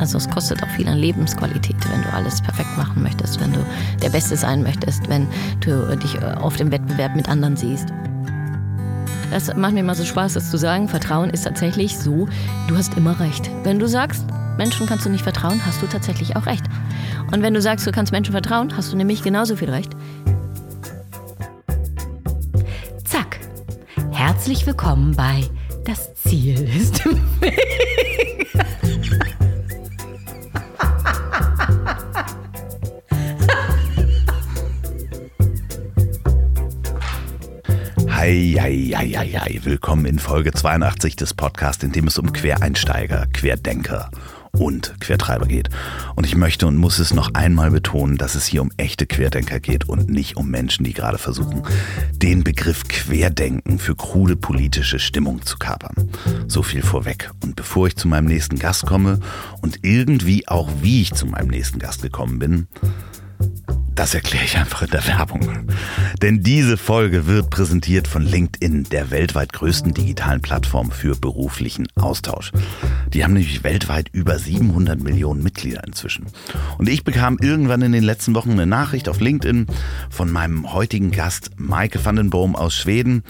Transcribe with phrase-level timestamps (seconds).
[0.00, 3.64] Also es kostet auch viel an Lebensqualität, wenn du alles perfekt machen möchtest, wenn du
[4.02, 5.28] der Beste sein möchtest, wenn
[5.60, 7.92] du dich äh, auf dem Wettbewerb mit anderen siehst.
[9.30, 10.88] Das macht mir immer so Spaß, das zu sagen.
[10.88, 12.26] Vertrauen ist tatsächlich so,
[12.66, 13.50] du hast immer recht.
[13.62, 14.24] Wenn du sagst,
[14.56, 16.64] Menschen kannst du nicht vertrauen, hast du tatsächlich auch recht.
[17.30, 19.92] Und wenn du sagst, du kannst Menschen vertrauen, hast du nämlich genauso viel recht.
[23.04, 23.38] Zack.
[24.10, 25.44] Herzlich willkommen bei
[25.84, 27.99] Das Ziel ist im Weg.
[38.30, 39.58] Hei.
[39.64, 44.08] Willkommen in Folge 82 des Podcasts, in dem es um Quereinsteiger, Querdenker
[44.52, 45.68] und Quertreiber geht.
[46.14, 49.58] Und ich möchte und muss es noch einmal betonen, dass es hier um echte Querdenker
[49.58, 51.64] geht und nicht um Menschen, die gerade versuchen,
[52.12, 56.08] den Begriff Querdenken für krude politische Stimmung zu kapern.
[56.46, 57.32] So viel vorweg.
[57.42, 59.18] Und bevor ich zu meinem nächsten Gast komme
[59.60, 62.68] und irgendwie auch wie ich zu meinem nächsten Gast gekommen bin,
[63.94, 65.66] das erkläre ich einfach in der Werbung.
[66.22, 72.52] Denn diese Folge wird präsentiert von LinkedIn, der weltweit größten digitalen Plattform für beruflichen Austausch.
[73.12, 76.26] Die haben nämlich weltweit über 700 Millionen Mitglieder inzwischen.
[76.78, 79.66] Und ich bekam irgendwann in den letzten Wochen eine Nachricht auf LinkedIn
[80.08, 83.22] von meinem heutigen Gast Maike van den Boom aus Schweden,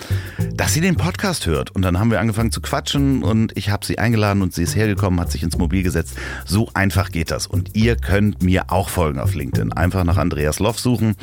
[0.54, 1.70] dass sie den Podcast hört.
[1.70, 4.76] Und dann haben wir angefangen zu quatschen und ich habe sie eingeladen und sie ist
[4.76, 6.16] hergekommen, hat sich ins Mobil gesetzt.
[6.44, 7.46] So einfach geht das.
[7.46, 9.72] Und ihr könnt mir auch folgen auf LinkedIn.
[9.72, 11.16] Einfach nach Andreas Loff suchen.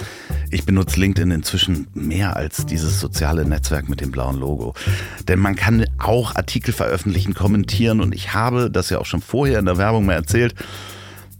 [0.52, 4.74] Ich benutze LinkedIn inzwischen mehr als dieses soziale Netzwerk mit dem blauen Logo.
[5.28, 9.60] Denn man kann auch Artikel veröffentlichen, kommentieren und ich habe das ja auch schon vorher
[9.60, 10.56] in der Werbung mal erzählt,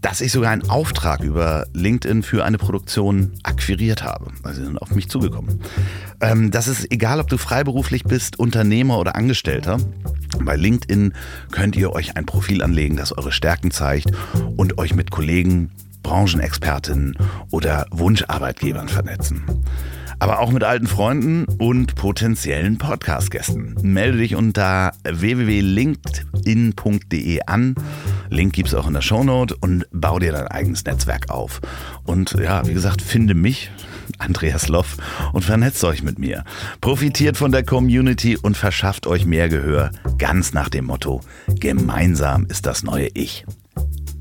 [0.00, 4.30] dass ich sogar einen Auftrag über LinkedIn für eine Produktion akquiriert habe.
[4.42, 5.60] Also sie sind auf mich zugekommen.
[6.20, 9.78] Ähm, das ist egal, ob du freiberuflich bist, Unternehmer oder Angestellter.
[10.40, 11.14] Bei LinkedIn
[11.50, 14.12] könnt ihr euch ein Profil anlegen, das eure Stärken zeigt
[14.56, 15.70] und euch mit Kollegen
[16.02, 17.16] Branchenexpertinnen
[17.50, 19.44] oder Wunscharbeitgebern vernetzen.
[20.20, 23.76] Aber auch mit alten Freunden und potenziellen Podcast-Gästen.
[23.82, 27.76] Melde dich unter www.linkedin.de an.
[28.28, 31.60] Link gibt's auch in der Shownote und bau dir dein eigenes Netzwerk auf.
[32.04, 33.70] Und ja, wie gesagt, finde mich,
[34.18, 34.96] Andreas Loff,
[35.32, 36.42] und vernetzt euch mit mir.
[36.80, 42.66] Profitiert von der Community und verschafft euch mehr Gehör, ganz nach dem Motto, gemeinsam ist
[42.66, 43.46] das neue Ich.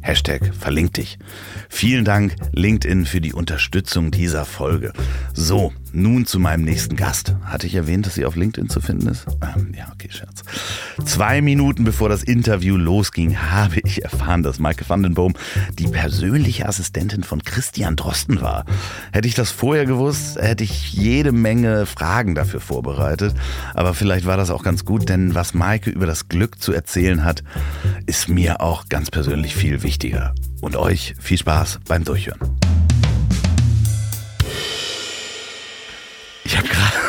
[0.07, 1.19] Hashtag verlinkt dich.
[1.67, 4.93] Vielen Dank LinkedIn für die Unterstützung dieser Folge.
[5.33, 7.35] So, nun zu meinem nächsten Gast.
[7.43, 9.25] Hatte ich erwähnt, dass sie auf LinkedIn zu finden ist?
[9.41, 10.43] Ähm, ja, okay, Scherz.
[11.05, 15.33] Zwei Minuten bevor das Interview losging, habe ich erfahren, dass Maike van den Boom
[15.77, 18.65] die persönliche Assistentin von Christian Drosten war.
[19.11, 23.33] Hätte ich das vorher gewusst, hätte ich jede Menge Fragen dafür vorbereitet.
[23.73, 27.23] Aber vielleicht war das auch ganz gut, denn was Maike über das Glück zu erzählen
[27.23, 27.43] hat,
[28.05, 30.33] ist mir auch ganz persönlich viel wichtiger.
[30.61, 32.57] Und euch viel Spaß beim Durchhören.
[36.57, 37.07] Ich habe gerade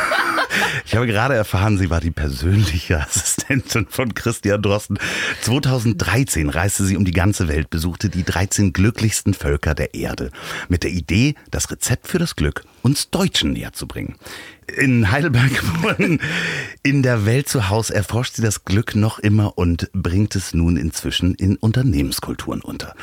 [0.85, 4.99] ich habe gerade erfahren, sie war die persönliche Assistentin von Christian Drosten.
[5.41, 10.31] 2013 reiste sie um die ganze Welt, besuchte die 13 glücklichsten Völker der Erde
[10.69, 14.17] mit der Idee, das Rezept für das Glück uns Deutschen näher zu bringen.
[14.77, 16.21] In Heidelberg geboren,
[16.83, 20.77] in der Welt zu Hause erforscht sie das Glück noch immer und bringt es nun
[20.77, 22.95] inzwischen in Unternehmenskulturen unter.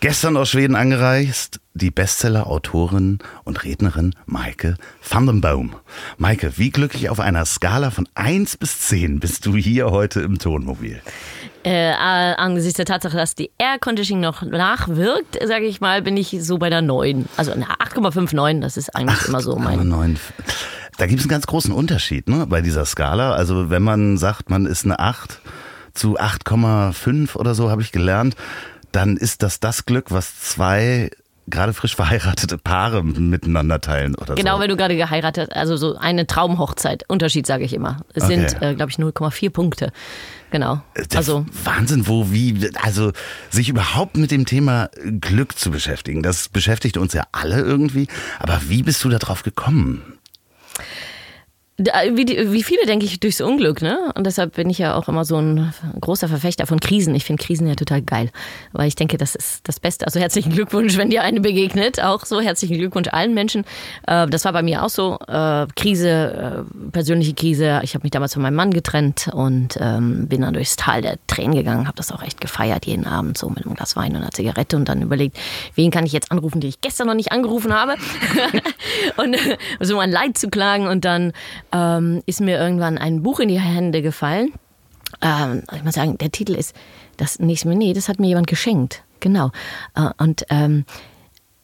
[0.00, 4.76] Gestern aus Schweden angereist, die Bestseller-Autorin und Rednerin Maike
[5.08, 5.74] van den Boom.
[6.18, 10.38] Maike, wie glücklich auf einer Skala von 1 bis 10 bist du hier heute im
[10.38, 11.00] Tonmobil?
[11.64, 16.36] Äh, angesichts der Tatsache, dass die Air Conditioning noch nachwirkt, sage ich mal, bin ich
[16.42, 17.28] so bei der 9.
[17.36, 19.88] Also eine 8,59, das ist eigentlich 8, immer so mein.
[19.88, 20.16] 9.
[20.98, 23.32] Da gibt es einen ganz großen Unterschied ne, bei dieser Skala.
[23.32, 25.40] Also wenn man sagt, man ist eine 8
[25.92, 28.36] zu 8,5 oder so, habe ich gelernt
[28.98, 31.10] dann ist das das Glück, was zwei
[31.46, 34.62] gerade frisch verheiratete Paare miteinander teilen oder genau, so.
[34.62, 37.04] wenn du gerade geheiratet, also so eine Traumhochzeit.
[37.08, 37.98] Unterschied sage ich immer.
[38.12, 38.48] Es okay.
[38.48, 39.92] sind, äh, glaube ich, 0,4 Punkte.
[40.50, 40.82] Genau.
[40.94, 43.12] Äh, also Wahnsinn, wo wie also
[43.50, 44.90] sich überhaupt mit dem Thema
[45.20, 46.24] Glück zu beschäftigen.
[46.24, 48.08] Das beschäftigt uns ja alle irgendwie.
[48.40, 50.18] Aber wie bist du darauf gekommen?
[51.80, 54.12] Wie, wie, viele, denke ich, durchs Unglück, ne?
[54.16, 57.14] Und deshalb bin ich ja auch immer so ein großer Verfechter von Krisen.
[57.14, 58.30] Ich finde Krisen ja total geil,
[58.72, 60.04] weil ich denke, das ist das Beste.
[60.04, 62.02] Also herzlichen Glückwunsch, wenn dir eine begegnet.
[62.02, 63.64] Auch so herzlichen Glückwunsch allen Menschen.
[64.08, 65.18] Äh, das war bei mir auch so.
[65.28, 67.78] Äh, Krise, äh, persönliche Krise.
[67.84, 71.16] Ich habe mich damals von meinem Mann getrennt und ähm, bin dann durchs Tal der
[71.28, 71.86] Tränen gegangen.
[71.86, 74.74] Habe das auch echt gefeiert jeden Abend so mit einem Glas Wein und einer Zigarette
[74.74, 75.38] und dann überlegt,
[75.76, 77.94] wen kann ich jetzt anrufen, den ich gestern noch nicht angerufen habe.
[79.16, 79.36] und
[79.78, 81.32] so mein Leid zu klagen und dann
[81.72, 84.52] ähm, ist mir irgendwann ein Buch in die Hände gefallen.
[85.20, 86.74] Ähm, ich muss sagen, der Titel ist
[87.16, 89.02] Das nächste Mal, nee, das hat mir jemand geschenkt.
[89.20, 89.50] Genau.
[89.94, 90.84] Äh, Und ähm,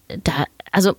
[0.09, 0.97] da, also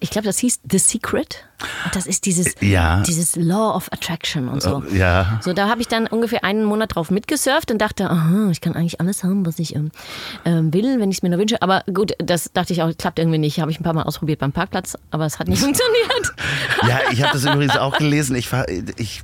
[0.00, 1.44] ich glaube, das hieß The Secret.
[1.92, 3.02] Das ist dieses, Ja.
[3.02, 4.82] dieses Law of Attraction und so.
[4.92, 5.40] Ja.
[5.42, 8.74] So, da habe ich dann ungefähr einen Monat drauf mitgesurft und dachte, aha, ich kann
[8.74, 9.90] eigentlich alles haben, was ich ähm,
[10.44, 11.60] ähm, will, wenn ich es mir nur wünsche.
[11.62, 13.60] Aber gut, das dachte ich auch, klappt irgendwie nicht.
[13.60, 16.32] Habe ich ein paar Mal ausprobiert beim Parkplatz, aber es hat nicht funktioniert.
[16.86, 18.36] Ja, ich habe das übrigens auch gelesen.
[18.36, 19.22] Ich, war- ich,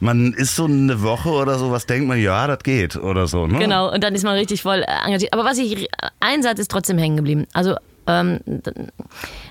[0.00, 3.46] man ist so eine Woche oder so, was denkt man, ja, das geht oder so.
[3.46, 3.58] Ne?
[3.58, 5.32] Genau, und dann ist man richtig voll äh, engagiert.
[5.32, 5.88] Aber was ich,
[6.20, 7.46] ein Satz ist trotzdem hängen geblieben.
[7.54, 8.40] Also, ähm,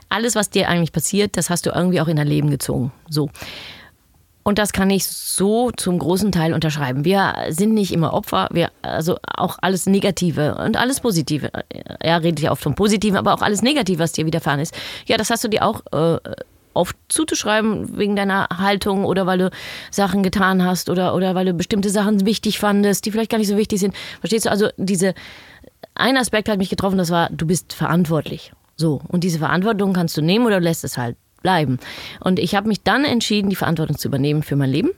[0.09, 2.91] alles, was dir eigentlich passiert, das hast du irgendwie auch in dein Leben gezogen.
[3.09, 3.29] So.
[4.43, 7.05] Und das kann ich so zum großen Teil unterschreiben.
[7.05, 11.49] Wir sind nicht immer Opfer, wir, also auch alles Negative und alles Positive.
[11.99, 14.75] Er redet ja oft vom Positiven, aber auch alles Negative, was dir widerfahren ist.
[15.05, 16.19] Ja, das hast du dir auch äh,
[16.73, 19.51] oft zuzuschreiben wegen deiner Haltung oder weil du
[19.91, 23.47] Sachen getan hast oder, oder weil du bestimmte Sachen wichtig fandest, die vielleicht gar nicht
[23.47, 23.95] so wichtig sind.
[24.19, 24.51] Verstehst du?
[24.51, 25.13] Also diese,
[25.95, 28.53] ein Aspekt hat mich getroffen, das war, du bist verantwortlich.
[28.75, 29.01] So.
[29.07, 31.79] Und diese Verantwortung kannst du nehmen oder du lässt es halt bleiben.
[32.19, 34.89] Und ich habe mich dann entschieden, die Verantwortung zu übernehmen für mein Leben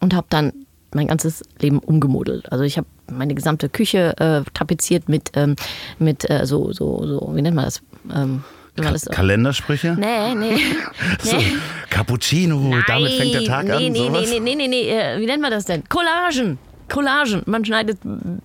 [0.00, 0.52] und habe dann
[0.92, 2.50] mein ganzes Leben umgemodelt.
[2.52, 5.56] Also ich habe meine gesamte Küche äh, tapeziert mit, ähm,
[5.98, 7.82] mit äh, so, so, so, wie nennt man das?
[8.14, 8.44] Ähm,
[8.76, 9.96] das Kalendersprüche?
[9.98, 10.56] nee, nee.
[11.20, 11.56] So, nee.
[11.90, 13.92] Cappuccino, damit fängt der Tag nee, an.
[13.92, 14.30] Nee, sowas?
[14.30, 15.82] nee, nee, nee, nee, äh, wie nennt man das denn?
[15.88, 16.58] Collagen.
[16.88, 17.42] Collagen.
[17.46, 17.98] Man schneidet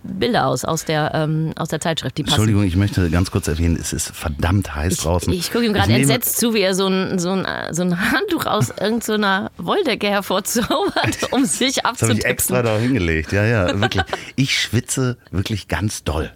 [0.04, 2.34] Bilder aus aus der, ähm, aus der Zeitschrift, die passen.
[2.34, 5.32] Entschuldigung, ich möchte ganz kurz erwähnen, es ist verdammt heiß draußen.
[5.34, 8.46] Ich gucke ihm gerade entsetzt zu, wie er so ein, so ein, so ein Handtuch
[8.46, 13.32] aus irgendeiner Wolldecke hervorzaubert, um sich Das habe ich extra da hingelegt.
[13.32, 14.04] Ja, ja, wirklich.
[14.36, 16.32] Ich schwitze wirklich ganz doll.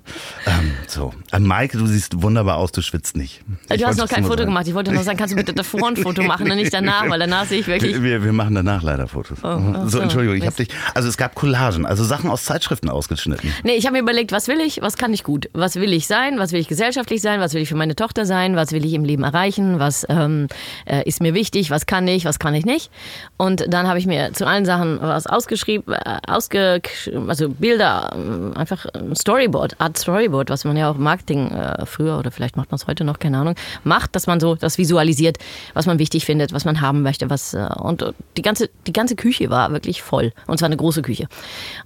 [0.45, 1.13] Ähm, so.
[1.31, 3.41] Äh, Maike, du siehst wunderbar aus, du schwitzt nicht.
[3.69, 4.49] Ich Du hast noch kein Foto sagen.
[4.49, 4.67] gemacht.
[4.67, 7.19] Ich wollte noch sagen, kannst du bitte davor ein Foto machen und nicht danach, weil
[7.19, 8.01] danach sehe ich wirklich.
[8.01, 9.39] Wir, wir, machen danach leider Fotos.
[9.43, 10.69] ach so, so, Entschuldigung, ich habe dich.
[10.93, 13.53] Also es gab Collagen, also Sachen aus Zeitschriften ausgeschnitten.
[13.63, 16.07] Nee, ich habe mir überlegt, was will ich, was kann ich gut, was will ich
[16.07, 18.85] sein, was will ich gesellschaftlich sein, was will ich für meine Tochter sein, was will
[18.85, 20.47] ich im Leben erreichen, was ähm,
[20.85, 22.91] äh, ist mir wichtig, was kann ich, was kann ich nicht.
[23.37, 26.81] Und dann habe ich mir zu allen Sachen was ausgeschrieben, äh, ausge,
[27.27, 31.85] also Bilder, äh, einfach ein Storyboard, Art Storyboard, was man ja auch im Marketing äh,
[31.85, 34.77] früher oder vielleicht macht man es heute noch, keine Ahnung, macht, dass man so das
[34.77, 35.37] visualisiert,
[35.73, 38.93] was man wichtig findet, was man haben möchte, was äh, und äh, die ganze die
[38.93, 40.31] ganze Küche war wirklich voll.
[40.47, 41.27] Und zwar eine große Küche.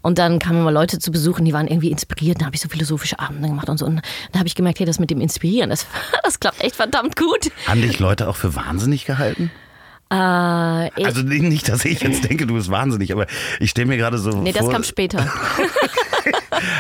[0.02, 2.42] Und dann kamen mal Leute zu besuchen, die waren irgendwie inspiriert.
[2.42, 3.86] Da habe ich so philosophische Abende gemacht und so.
[3.86, 4.02] Und
[4.32, 5.86] da habe ich gemerkt, hey, das mit dem Inspirieren, das,
[6.24, 7.52] das klappt echt verdammt gut.
[7.68, 9.52] Haben dich Leute auch für wahnsinnig gehalten?
[10.10, 13.28] Äh, Also nicht, dass ich jetzt denke, du bist wahnsinnig, aber
[13.60, 14.72] ich stelle mir gerade so nee, das vor.
[14.74, 15.32] kam später.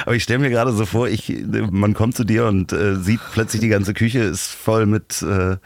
[0.06, 1.34] Aber ich stelle mir gerade so vor, ich,
[1.72, 5.58] man kommt zu dir und äh, sieht plötzlich die ganze Küche ist voll mit äh,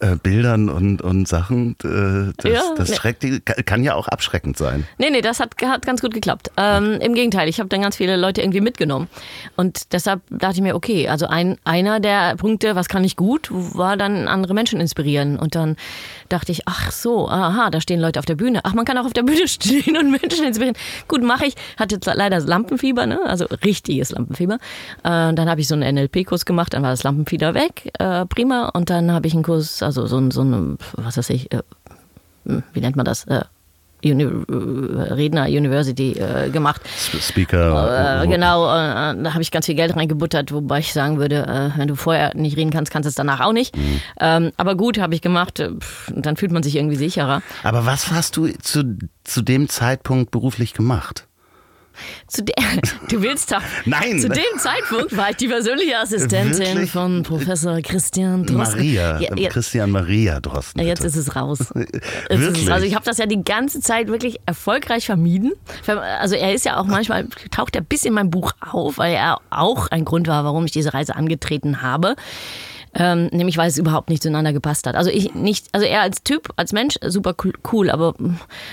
[0.00, 1.76] äh, Bildern und, und Sachen.
[1.84, 2.96] Äh, das, Ja, das ne.
[2.96, 3.26] schreckt,
[3.66, 4.86] kann ja auch abschreckend sein.
[4.98, 6.50] Nee, nee, das hat, hat ganz gut geklappt.
[6.56, 9.08] Ähm, Im Gegenteil, ich habe dann ganz viele Leute irgendwie mitgenommen.
[9.56, 13.48] Und deshalb dachte ich mir, okay, also ein, einer der Punkte, was kann ich gut,
[13.50, 15.38] war dann andere Menschen inspirieren.
[15.38, 15.76] Und dann
[16.28, 18.60] dachte ich, ach so, aha, da stehen Leute auf der Bühne.
[18.64, 20.76] Ach, man kann auch auf der Bühne stehen und Menschen inspirieren.
[21.08, 21.54] Gut, mache ich.
[21.78, 23.20] Hatte leider Lampenfieber, ne?
[23.24, 24.54] also richtiges Lampenfieber.
[25.02, 28.70] Äh, dann habe ich so einen NLP-Kurs gemacht, dann war das Lampenfieber weg, äh, prima.
[28.70, 31.62] Und dann habe ich einen Kurs, also so ein, so ein was weiß ich, äh,
[32.44, 33.24] wie nennt man das?
[33.24, 33.42] Äh,
[34.02, 36.80] Uni äh, Redner University äh, gemacht.
[37.20, 38.22] Speaker.
[38.22, 41.78] Äh, genau, äh, da habe ich ganz viel Geld reingebuttert, wobei ich sagen würde, äh,
[41.78, 43.76] wenn du vorher nicht reden kannst, kannst du es danach auch nicht.
[44.18, 45.60] Ähm, aber gut, habe ich gemacht.
[45.60, 47.42] äh, pff, Dann fühlt man sich irgendwie sicherer.
[47.62, 51.26] Aber was hast du zu, zu dem Zeitpunkt beruflich gemacht?
[52.26, 52.54] Zu der,
[53.08, 53.62] du willst doch.
[53.84, 54.18] Nein.
[54.18, 56.90] Zu dem Zeitpunkt war ich die persönliche Assistentin Wirklich?
[56.90, 58.76] von Professor Christian Drosten.
[58.76, 60.80] Maria, Ja, ja, Christian Maria Drosten.
[60.84, 61.58] Jetzt ist es raus.
[61.74, 62.66] Wirklich?
[62.66, 65.52] es, also ich habe das ja die ganze Zeit wirklich erfolgreich vermieden.
[65.86, 69.38] Also er ist ja auch manchmal, taucht er bis in meinem Buch auf, weil er
[69.50, 72.16] auch ein Grund war, warum ich diese Reise angetreten habe.
[72.92, 74.96] Ähm, nämlich weil es überhaupt nicht zueinander gepasst hat.
[74.96, 78.14] Also ich nicht, also er als Typ, als Mensch super cool, cool, aber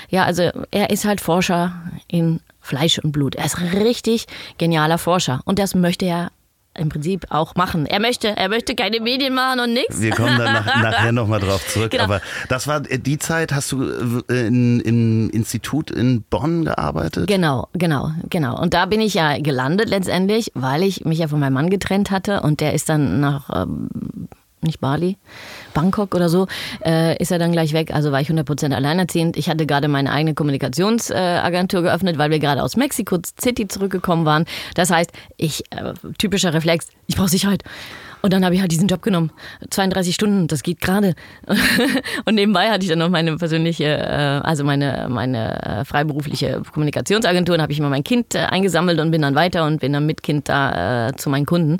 [0.10, 1.76] ja, also er ist halt Forscher
[2.08, 3.36] in Fleisch und Blut.
[3.36, 6.32] Er ist richtig genialer Forscher und das möchte er
[6.78, 7.86] im Prinzip auch machen.
[7.86, 10.00] Er möchte, er möchte keine Medien machen und nichts.
[10.00, 11.92] Wir kommen dann nach, nachher nochmal drauf zurück.
[11.92, 12.04] Genau.
[12.04, 13.84] Aber das war die Zeit, hast du
[14.30, 17.28] äh, in, im Institut in Bonn gearbeitet?
[17.28, 18.60] Genau, genau, genau.
[18.62, 22.12] Und da bin ich ja gelandet letztendlich, weil ich mich ja von meinem Mann getrennt
[22.12, 23.90] hatte und der ist dann nach, ähm,
[24.62, 25.18] nicht Bali,
[25.74, 26.48] Bangkok oder so,
[26.86, 27.94] äh, ist er dann gleich weg.
[27.94, 29.38] Also war ich 100% alleinerziehend.
[29.38, 34.46] Ich hatte gerade meine eigene Kommunikationsagentur geöffnet, weil wir gerade aus Mexico City zurückgekommen waren.
[34.76, 37.64] Das heißt, ich, äh, typischer Reflex, ich brauche Sicherheit.
[38.22, 39.32] Und dann habe ich halt diesen Job genommen.
[39.70, 41.14] 32 Stunden, das geht gerade.
[42.26, 47.56] Und nebenbei hatte ich dann noch meine persönliche, äh, also meine, meine äh, freiberufliche Kommunikationsagentur.
[47.56, 50.06] Und habe ich immer mein Kind äh, eingesammelt und bin dann weiter und bin dann
[50.06, 51.78] mit Kind da zu meinen Kunden.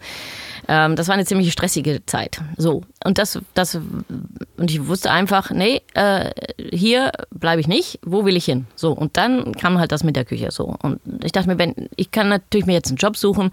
[0.68, 2.40] Ähm, das war eine ziemlich stressige Zeit.
[2.58, 2.84] So.
[3.04, 5.82] Und das, das, und ich wusste einfach, nee,
[6.58, 8.00] hier bleibe ich nicht.
[8.04, 8.68] Wo will ich hin?
[8.76, 8.92] So.
[8.92, 10.76] Und dann kam halt das mit der Küche so.
[10.82, 13.52] Und ich dachte mir, wenn, ich kann natürlich mir jetzt einen Job suchen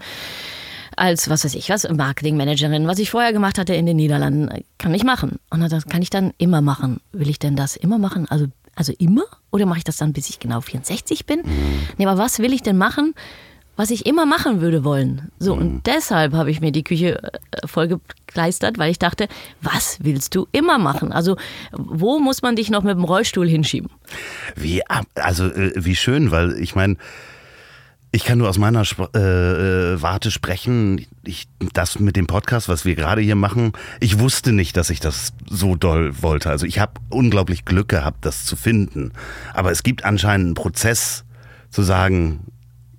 [0.95, 4.93] als, was weiß ich, was, Marketingmanagerin, was ich vorher gemacht hatte in den Niederlanden, kann
[4.93, 5.39] ich machen.
[5.49, 6.99] Und das kann ich dann immer machen.
[7.11, 8.27] Will ich denn das immer machen?
[8.29, 9.23] Also, also immer?
[9.51, 11.39] Oder mache ich das dann, bis ich genau 64 bin?
[11.39, 11.79] Mhm.
[11.97, 13.13] Nee, aber was will ich denn machen,
[13.77, 15.31] was ich immer machen würde wollen?
[15.39, 15.61] So, mhm.
[15.61, 19.27] und deshalb habe ich mir die Küche äh, vollgekleistert, weil ich dachte,
[19.61, 21.11] was willst du immer machen?
[21.11, 21.35] Also,
[21.71, 23.89] wo muss man dich noch mit dem Rollstuhl hinschieben?
[24.55, 24.81] Wie,
[25.15, 26.97] also, äh, wie schön, weil ich meine,
[28.15, 31.05] ich kann nur aus meiner Sp äh, äh, Warte sprechen.
[31.25, 35.01] Ich, das mit dem Podcast, was wir gerade hier machen, ich wusste nicht, dass ich
[35.01, 36.49] das so doll wollte.
[36.49, 39.11] Also ich habe unglaublich Glück gehabt, das zu finden.
[39.53, 41.25] Aber es gibt anscheinend einen Prozess
[41.69, 42.39] zu sagen,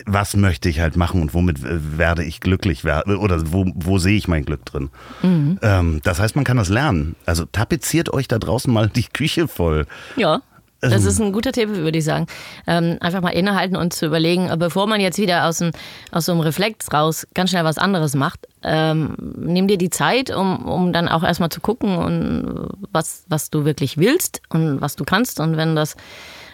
[0.05, 4.27] was möchte ich halt machen und womit werde ich glücklich oder wo, wo sehe ich
[4.27, 4.89] mein Glück drin.
[5.23, 5.59] Mhm.
[5.63, 7.15] Ähm, das heißt, man kann das lernen.
[7.25, 9.87] Also tapeziert euch da draußen mal die Küche voll.
[10.15, 10.41] Ja.
[10.81, 12.27] Das also ist ein guter Tipp, würde ich sagen.
[12.67, 15.71] Ähm, einfach mal innehalten und zu überlegen, bevor man jetzt wieder aus, ein,
[16.11, 20.29] aus so einem Reflex raus ganz schnell was anderes macht, ähm, nimm dir die Zeit,
[20.29, 24.95] um, um dann auch erstmal zu gucken, und was, was du wirklich willst und was
[24.95, 25.39] du kannst.
[25.39, 25.95] Und wenn das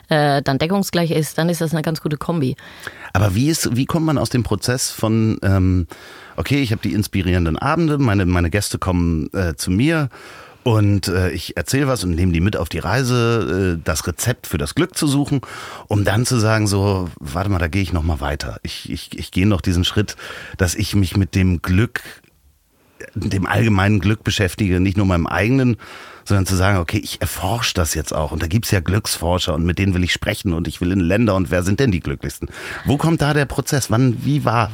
[0.10, 2.56] äh, dann deckungsgleich ist, dann ist das eine ganz gute Kombi.
[3.14, 5.88] Aber wie, ist, wie kommt man aus dem Prozess von, ähm,
[6.38, 10.10] okay, ich habe die inspirierenden Abende, meine, meine Gäste kommen äh, zu mir
[10.64, 14.48] und äh, ich erzähle was und nehme die mit auf die Reise, äh, das Rezept
[14.48, 15.42] für das Glück zu suchen,
[15.88, 18.60] um dann zu sagen, so, warte mal, da gehe ich noch mal weiter.
[18.64, 20.16] Ich, ich, ich gehe noch diesen Schritt,
[20.58, 22.02] dass ich mich mit dem Glück,
[23.14, 25.78] dem allgemeinen Glück beschäftige, nicht nur meinem eigenen,
[26.24, 28.32] sondern zu sagen, okay, ich erforsche das jetzt auch.
[28.32, 31.02] Und da gibt's ja Glücksforscher und mit denen will ich sprechen und ich will in
[31.02, 32.50] Länder und wer sind denn die glücklichsten?
[32.86, 33.92] Wo kommt da der Prozess?
[33.92, 34.72] Wann, wie war,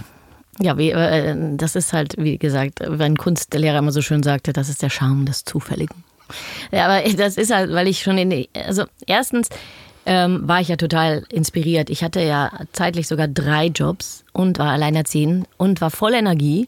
[0.61, 4.69] ja, wie, äh, das ist halt, wie gesagt, wenn Kunstlehrer immer so schön sagte, das
[4.69, 6.03] ist der Charme des Zufälligen.
[6.71, 9.49] Ja, aber das ist halt, weil ich schon in, die, also erstens
[10.05, 11.89] ähm, war ich ja total inspiriert.
[11.89, 16.67] Ich hatte ja zeitlich sogar drei Jobs und war alleinerziehend und war voll Energie.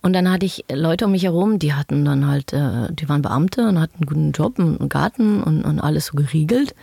[0.00, 3.22] Und dann hatte ich Leute um mich herum, die hatten dann halt, äh, die waren
[3.22, 6.74] Beamte und hatten einen guten Job, einen Garten und, und alles so geriegelt.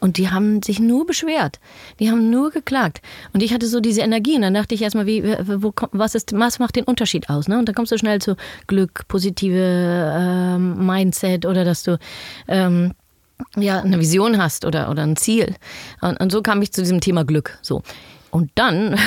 [0.00, 1.58] Und die haben sich nur beschwert.
[1.98, 3.02] Die haben nur geklagt.
[3.32, 4.36] Und ich hatte so diese Energie.
[4.36, 7.48] Und dann dachte ich erstmal, wie, wo, was, ist, was macht den Unterschied aus?
[7.48, 7.58] Ne?
[7.58, 8.36] Und dann kommst du schnell zu
[8.66, 11.98] Glück, positive ähm, Mindset oder dass du
[12.46, 12.92] ähm,
[13.56, 15.54] ja, eine Vision hast oder, oder ein Ziel.
[16.00, 17.58] Und, und so kam ich zu diesem Thema Glück.
[17.62, 17.82] So.
[18.30, 18.96] Und dann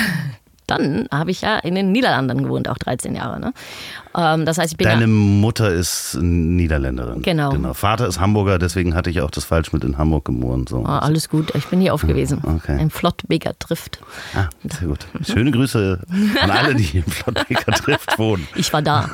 [0.66, 3.40] dann habe ich ja in den Niederlanden gewohnt, auch 13 Jahre.
[3.40, 3.52] Ne?
[4.16, 7.22] Ähm, das heißt, ich bin Deine Mutter ist Niederländerin.
[7.22, 7.50] Genau.
[7.50, 7.74] genau.
[7.74, 10.66] Vater ist Hamburger, deswegen hatte ich auch das falsch mit in Hamburg geboren.
[10.66, 10.78] So.
[10.78, 12.40] Oh, alles gut, ich bin hier aufgewesen.
[12.52, 12.76] Okay.
[12.78, 13.98] Ein Flottbeker trifft.
[14.34, 15.06] Ah, sehr gut.
[15.26, 16.00] Schöne Grüße
[16.42, 18.46] an alle, die im Flottbeker trifft wohnen.
[18.56, 19.08] Ich war da.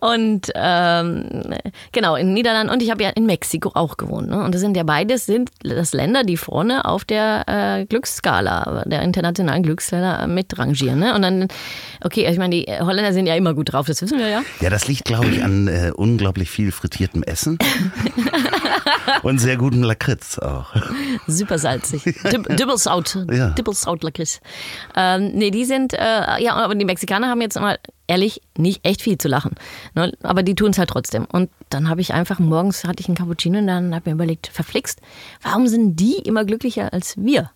[0.00, 1.54] und ähm,
[1.92, 4.28] genau, in den Niederlanden und ich habe ja in Mexiko auch gewohnt.
[4.30, 4.42] Ne?
[4.42, 9.02] Und das sind ja beides sind das Länder, die vorne auf der äh, Glücksskala, der
[9.02, 10.98] internationalen Glücksskala mitrangieren.
[10.98, 11.14] Ne?
[11.14, 11.48] Und dann,
[12.02, 14.42] okay, ich meine, die Holländer sind ja immer gut drauf, das wissen wir ja.
[14.60, 17.58] Ja, das liegt, glaube ich, an äh, unglaublich viel frittiertem Essen.
[19.22, 20.74] Und sehr guten Lakritz auch.
[21.26, 22.02] Super salzig.
[22.24, 23.26] Dibbelsaut.
[23.30, 23.50] Ja.
[23.50, 24.40] Dibbelsaut Lakritz.
[24.96, 29.02] Ähm, nee, die sind, äh, ja, aber die Mexikaner haben jetzt mal ehrlich nicht echt
[29.02, 29.54] viel zu lachen.
[29.94, 30.12] Ne?
[30.22, 31.26] Aber die tun es halt trotzdem.
[31.30, 34.12] Und dann habe ich einfach morgens hatte ich einen Cappuccino und dann habe ich mir
[34.12, 35.00] überlegt, verflixt,
[35.42, 37.50] warum sind die immer glücklicher als wir?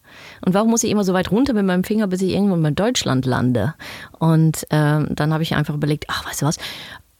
[0.44, 2.75] Und warum muss ich immer so weit runter mit meinem Finger, bis ich irgendwo in
[2.75, 3.75] Deutschland lande?
[4.18, 6.59] Und ähm, dann habe ich einfach überlegt, ach, weißt du was,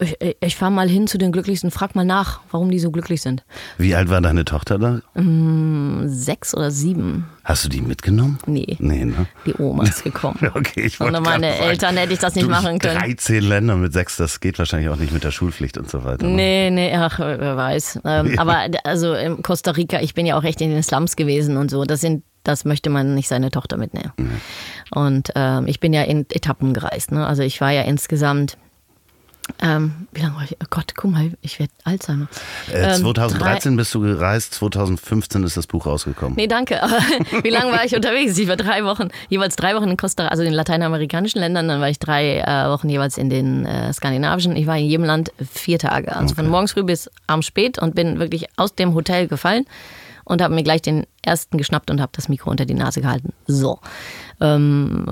[0.03, 3.23] ich, ich fahre mal hin zu den Glücklichsten, frag mal nach, warum die so glücklich
[3.23, 3.45] sind.
[3.79, 5.21] Wie alt war deine Tochter da?
[5.21, 7.27] Mm, sechs oder sieben.
[7.45, 8.39] Hast du die mitgenommen?
[8.47, 8.77] Nee.
[8.79, 9.27] Nee, ne?
[9.47, 10.39] Die Oma ist gekommen.
[10.55, 12.99] okay, ich Ohne meine sagen, Eltern hätte ich das nicht machen können.
[12.99, 16.27] 13 Länder mit sechs, das geht wahrscheinlich auch nicht mit der Schulpflicht und so weiter.
[16.27, 16.35] Ne?
[16.35, 18.01] Nee, nee, ach, wer weiß.
[18.05, 18.39] Ähm.
[18.39, 21.71] Aber also in Costa Rica, ich bin ja auch echt in den Slums gewesen und
[21.71, 21.85] so.
[21.85, 24.13] Das sind das möchte man nicht seine Tochter mitnehmen.
[24.17, 24.41] Mhm.
[24.91, 27.13] Und ähm, ich bin ja in Etappen gereist.
[27.13, 27.27] Ne?
[27.27, 28.59] Also ich war ja insgesamt
[29.61, 30.57] ähm, wie lange war ich?
[30.61, 32.29] Oh Gott, guck mal, ich werde Alzheimer.
[32.73, 36.37] Äh, 2013 ähm, bist du gereist, 2015 ist das Buch rausgekommen.
[36.37, 36.83] Nee, danke.
[36.83, 36.99] Aber
[37.43, 38.39] wie lange war ich unterwegs?
[38.39, 41.81] Ich war drei Wochen, jeweils drei Wochen in Costa also in den lateinamerikanischen Ländern, dann
[41.81, 44.57] war ich drei äh, Wochen jeweils in den äh, skandinavischen.
[44.57, 46.15] Ich war in jedem Land vier Tage.
[46.15, 46.43] Also okay.
[46.43, 49.67] von morgens früh bis abends spät und bin wirklich aus dem Hotel gefallen
[50.33, 53.33] und habe mir gleich den ersten geschnappt und habe das Mikro unter die Nase gehalten.
[53.47, 53.79] So.
[54.41, 55.07] Ähm,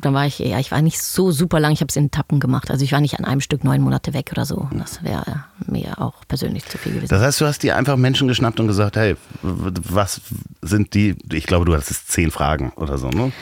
[0.00, 2.38] dann war ich, ja, ich war nicht so super lang, ich habe es in Tappen
[2.38, 2.70] gemacht.
[2.70, 4.68] Also ich war nicht an einem Stück neun Monate weg oder so.
[4.72, 7.08] Das wäre mir auch persönlich zu viel gewesen.
[7.08, 10.20] Das heißt, du hast dir einfach Menschen geschnappt und gesagt, hey, was
[10.62, 13.32] sind die, ich glaube, du hattest zehn Fragen oder so, ne?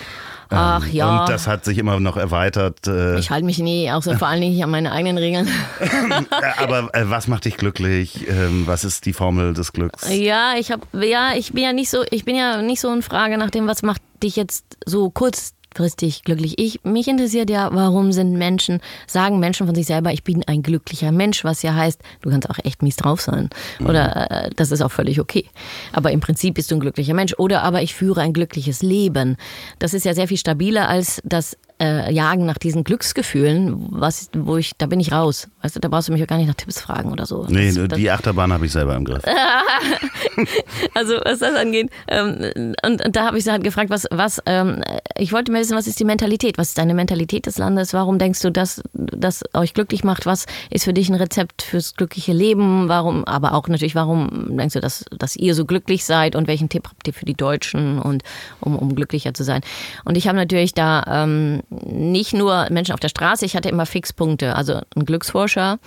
[0.50, 1.20] Ach ja.
[1.20, 2.86] Und das hat sich immer noch erweitert.
[2.86, 5.48] Äh, ich halte mich nie, auch so vor allen Dingen nicht an meine eigenen Regeln.
[6.58, 8.28] Aber äh, was macht dich glücklich?
[8.28, 10.08] Ähm, was ist die Formel des Glücks?
[10.10, 13.02] Ja, ich habe, ja, ich bin ja nicht so, ich bin ja nicht so in
[13.02, 16.58] Frage nach dem, was macht dich jetzt so kurz langfristig glücklich.
[16.58, 20.62] Ich, mich interessiert ja, warum sind Menschen, sagen Menschen von sich selber, ich bin ein
[20.62, 23.50] glücklicher Mensch, was ja heißt, du kannst auch echt mies drauf sein.
[23.84, 25.46] Oder äh, das ist auch völlig okay.
[25.92, 27.34] Aber im Prinzip bist du ein glücklicher Mensch.
[27.38, 29.36] Oder aber ich führe ein glückliches Leben.
[29.80, 34.56] Das ist ja sehr viel stabiler als das äh, Jagen nach diesen Glücksgefühlen, was, wo
[34.56, 35.48] ich, da bin ich raus.
[35.62, 37.46] Weißt du, da brauchst du mich auch gar nicht nach Tipps fragen oder so.
[37.48, 39.24] Nee, das, die Achterbahn habe ich selber im Griff.
[40.94, 41.90] also was das angeht.
[42.06, 44.82] Ähm, und, und, da habe ich sie halt gefragt, was, was, ähm,
[45.16, 46.58] ich wollte mir wissen, was ist die Mentalität?
[46.58, 47.92] Was ist deine Mentalität des Landes?
[47.92, 50.26] Warum denkst du, dass das euch glücklich macht?
[50.26, 52.88] Was ist für dich ein Rezept fürs glückliche Leben?
[52.88, 56.68] Warum, aber auch natürlich, warum denkst du, dass, dass ihr so glücklich seid und welchen
[56.68, 58.22] Tipp habt ihr für die Deutschen und
[58.60, 59.62] um, um glücklicher zu sein?
[60.04, 63.87] Und ich habe natürlich da ähm, nicht nur Menschen auf der Straße, ich hatte immer
[63.87, 65.78] Fixpunkte, also ein Glücksforscher,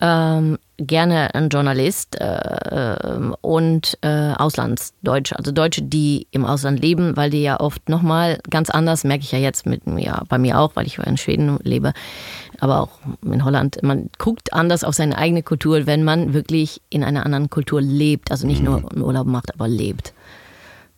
[0.00, 7.16] ähm, gerne ein Journalist äh, äh, und äh, Auslandsdeutsche, also Deutsche, die im Ausland leben,
[7.16, 10.58] weil die ja oft nochmal ganz anders, merke ich ja jetzt mit ja, bei mir
[10.58, 11.92] auch, weil ich in Schweden lebe,
[12.58, 12.90] aber auch
[13.22, 17.48] in Holland, man guckt anders auf seine eigene Kultur, wenn man wirklich in einer anderen
[17.48, 20.12] Kultur lebt, also nicht nur einen Urlaub macht, aber lebt.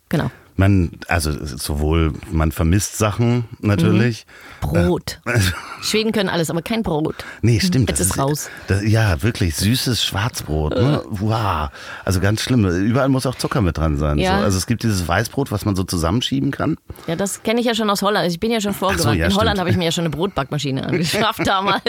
[0.09, 0.31] Genau.
[0.57, 4.25] Man, also sowohl, man vermisst Sachen natürlich.
[4.25, 4.67] Mhm.
[4.67, 5.19] Brot.
[5.25, 5.39] Äh,
[5.81, 7.15] Schweden können alles, aber kein Brot.
[7.43, 7.89] Nee, stimmt.
[7.89, 8.49] Jetzt ist, ist raus.
[8.67, 10.75] Das, ja, wirklich süßes Schwarzbrot.
[10.75, 11.03] Ne?
[11.09, 11.69] Wow.
[12.03, 12.65] Also ganz schlimm.
[12.65, 14.17] Überall muss auch Zucker mit dran sein.
[14.17, 14.39] Ja.
[14.39, 14.45] So.
[14.45, 16.77] Also es gibt dieses Weißbrot, was man so zusammenschieben kann.
[17.05, 18.27] Ja, das kenne ich ja schon aus Holland.
[18.29, 19.03] Ich bin ja schon vorgewandt.
[19.03, 19.41] So, ja, In stimmt.
[19.41, 21.83] Holland habe ich mir ja schon eine Brotbackmaschine angeschafft damals.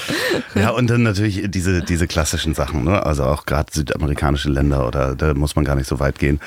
[0.54, 2.84] ja, und dann natürlich diese, diese klassischen Sachen.
[2.84, 3.04] Ne?
[3.04, 6.40] Also auch gerade südamerikanische Länder oder da muss man gar nicht so weit gehen.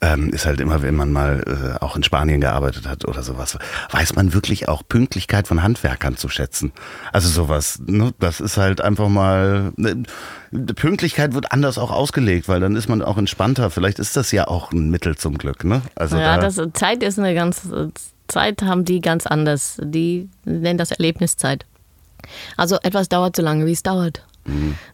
[0.00, 3.58] Ähm, ist halt immer, wenn man mal äh, auch in Spanien gearbeitet hat oder sowas,
[3.90, 6.72] weiß man wirklich auch Pünktlichkeit von Handwerkern zu schätzen.
[7.12, 8.12] Also sowas, ne?
[8.18, 10.02] das ist halt einfach mal, ne?
[10.74, 13.70] Pünktlichkeit wird anders auch ausgelegt, weil dann ist man auch entspannter.
[13.70, 15.64] Vielleicht ist das ja auch ein Mittel zum Glück.
[15.64, 15.82] Ne?
[15.94, 17.62] Also ja, da das, Zeit ist eine ganz,
[18.26, 19.76] Zeit haben die ganz anders.
[19.80, 21.66] Die nennen das Erlebniszeit.
[22.56, 24.24] Also etwas dauert so lange, wie es dauert.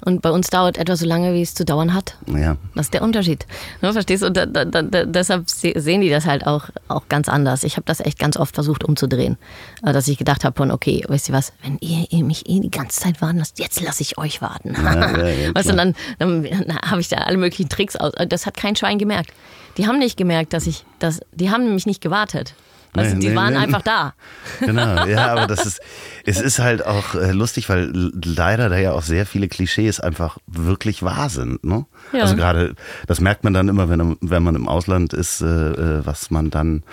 [0.05, 2.17] Und bei uns dauert etwas so lange, wie es zu dauern hat.
[2.27, 2.57] Ja.
[2.75, 3.47] Das ist der Unterschied.
[3.81, 4.23] Du verstehst?
[4.23, 7.63] Und da, da, da, deshalb sehen die das halt auch, auch ganz anders.
[7.63, 9.39] Ich habe das echt ganz oft versucht umzudrehen.
[9.85, 12.71] Äh, dass ich gedacht habe von, okay, weißt du was, wenn ihr mich eh die
[12.71, 14.75] ganze Zeit warten lasst, jetzt lasse ich euch warten.
[14.75, 18.13] Ja, ja, ja, weißt du, dann, dann, dann habe ich da alle möglichen Tricks aus.
[18.29, 19.33] Das hat kein Schwein gemerkt.
[19.77, 22.55] Die haben nicht gemerkt, dass ich, dass, die haben nämlich nicht gewartet.
[22.99, 23.59] Also nee, die nee, waren nee.
[23.59, 24.15] einfach da.
[24.61, 25.81] Genau, ja, aber das ist,
[26.25, 30.39] es ist halt auch äh, lustig, weil leider da ja auch sehr viele Klischees einfach
[30.47, 31.63] wirklich wahr sind.
[31.65, 31.85] Ne?
[32.13, 32.23] Ja.
[32.23, 32.75] Also gerade,
[33.07, 36.51] das merkt man dann immer, wenn, wenn man im Ausland ist, äh, äh, was man
[36.51, 36.85] dann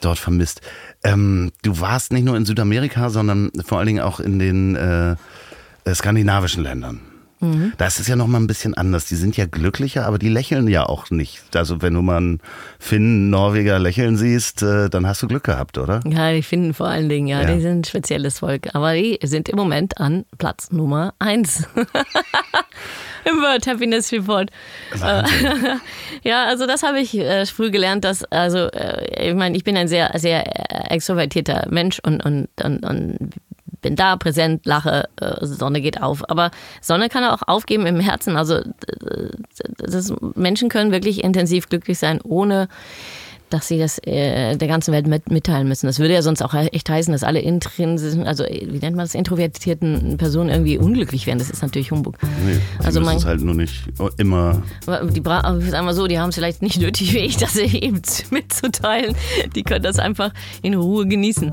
[0.00, 0.60] dort vermisst.
[1.02, 5.16] Ähm, du warst nicht nur in Südamerika, sondern vor allen Dingen auch in den äh,
[5.94, 7.00] skandinavischen Ländern.
[7.46, 7.72] Mhm.
[7.78, 9.06] Da ist es ja nochmal ein bisschen anders.
[9.06, 11.56] Die sind ja glücklicher, aber die lächeln ja auch nicht.
[11.56, 12.40] Also wenn du mal einen
[12.78, 16.00] Finn, Norweger lächeln siehst, äh, dann hast du Glück gehabt, oder?
[16.04, 17.54] Ja, die finden vor allen Dingen, ja, ja.
[17.54, 18.74] die sind ein spezielles Volk.
[18.74, 21.66] Aber die sind im Moment an Platz Nummer eins.
[23.24, 24.50] Im World Happiness Report.
[26.22, 29.76] ja, also das habe ich äh, früh gelernt, dass, also äh, ich meine, ich bin
[29.76, 30.44] ein sehr, sehr
[30.92, 33.32] extrovertierter Mensch und, und, und, und
[33.86, 36.28] bin da, präsent, lache, äh, Sonne geht auf.
[36.28, 38.36] Aber Sonne kann auch aufgeben im Herzen.
[38.36, 38.60] Also
[39.78, 42.66] das, Menschen können wirklich intensiv glücklich sein, ohne
[43.48, 45.86] dass sie das äh, der ganzen Welt mit, mitteilen müssen.
[45.86, 49.14] Das würde ja sonst auch echt heißen, dass alle intrinsischen, also wie nennt man das,
[49.14, 51.38] introvertierten Personen irgendwie unglücklich werden.
[51.38, 52.18] Das ist natürlich Humbug.
[52.44, 53.84] Nee, also man, ist halt nur nicht
[54.16, 54.64] immer.
[54.82, 55.22] Die
[55.70, 59.14] sagen wir so, die haben es vielleicht nicht nötig wie ich, das eben mitzuteilen.
[59.54, 61.52] Die können das einfach in Ruhe genießen.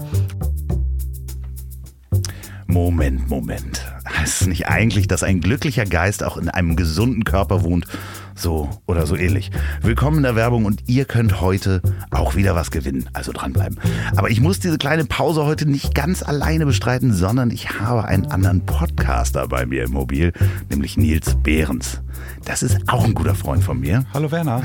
[2.74, 3.86] Moment, Moment.
[4.18, 7.86] Heißt es nicht eigentlich, dass ein glücklicher Geist auch in einem gesunden Körper wohnt
[8.36, 9.52] so oder so ähnlich.
[9.82, 13.10] Willkommen in der Werbung und ihr könnt heute auch wieder was gewinnen.
[13.13, 13.80] Also dranbleiben.
[14.15, 18.28] Aber ich muss diese kleine Pause heute nicht ganz alleine bestreiten, sondern ich habe einen
[18.28, 20.34] anderen Podcaster bei mir im Mobil,
[20.69, 22.02] nämlich Nils Behrens.
[22.46, 24.06] Das ist auch ein guter Freund von mir.
[24.13, 24.63] Hallo Werner.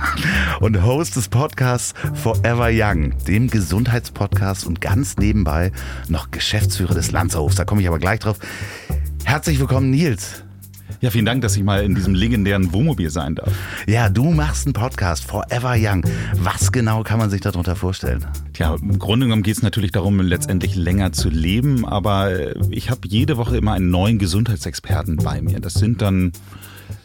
[0.60, 5.72] und Host des Podcasts Forever Young, dem Gesundheitspodcast und ganz nebenbei
[6.08, 7.56] noch Geschäftsführer des Lanzerhofs.
[7.56, 8.38] Da komme ich aber gleich drauf.
[9.24, 10.44] Herzlich willkommen, Nils.
[11.02, 13.50] Ja, vielen Dank, dass ich mal in diesem legendären Wohnmobil sein darf.
[13.86, 16.04] Ja, du machst einen Podcast, Forever Young.
[16.34, 18.26] Was genau kann man sich darunter vorstellen?
[18.52, 23.08] Tja, im Grunde genommen geht es natürlich darum, letztendlich länger zu leben, aber ich habe
[23.08, 25.58] jede Woche immer einen neuen Gesundheitsexperten bei mir.
[25.60, 26.32] Das sind dann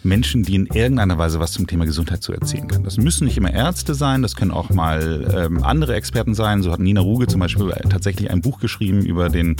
[0.05, 2.83] Menschen, die in irgendeiner Weise was zum Thema Gesundheit zu erzählen können.
[2.83, 6.61] Das müssen nicht immer Ärzte sein, das können auch mal ähm, andere Experten sein.
[6.61, 9.55] So hat Nina Ruge zum Beispiel tatsächlich ein Buch geschrieben über den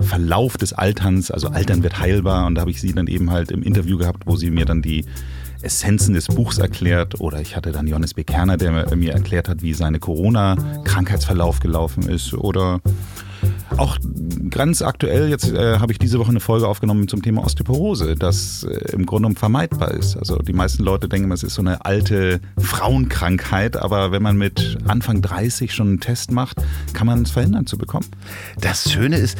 [0.00, 2.46] Verlauf des Alterns, also Altern wird heilbar.
[2.46, 4.82] Und da habe ich sie dann eben halt im Interview gehabt, wo sie mir dann
[4.82, 5.04] die
[5.60, 7.20] Essenzen des Buchs erklärt.
[7.20, 8.24] Oder ich hatte dann Johannes B.
[8.24, 12.34] Kerner, der mir erklärt hat, wie seine Corona-Krankheitsverlauf gelaufen ist.
[12.34, 12.80] Oder
[13.78, 13.98] auch
[14.50, 18.64] ganz aktuell, jetzt äh, habe ich diese Woche eine Folge aufgenommen zum Thema Osteoporose, das
[18.64, 20.16] äh, im Grunde genommen vermeidbar ist.
[20.16, 24.78] Also die meisten Leute denken, es ist so eine alte Frauenkrankheit, aber wenn man mit
[24.86, 26.58] Anfang 30 schon einen Test macht,
[26.92, 28.06] kann man es verhindern zu bekommen.
[28.60, 29.38] Das Schöne ist,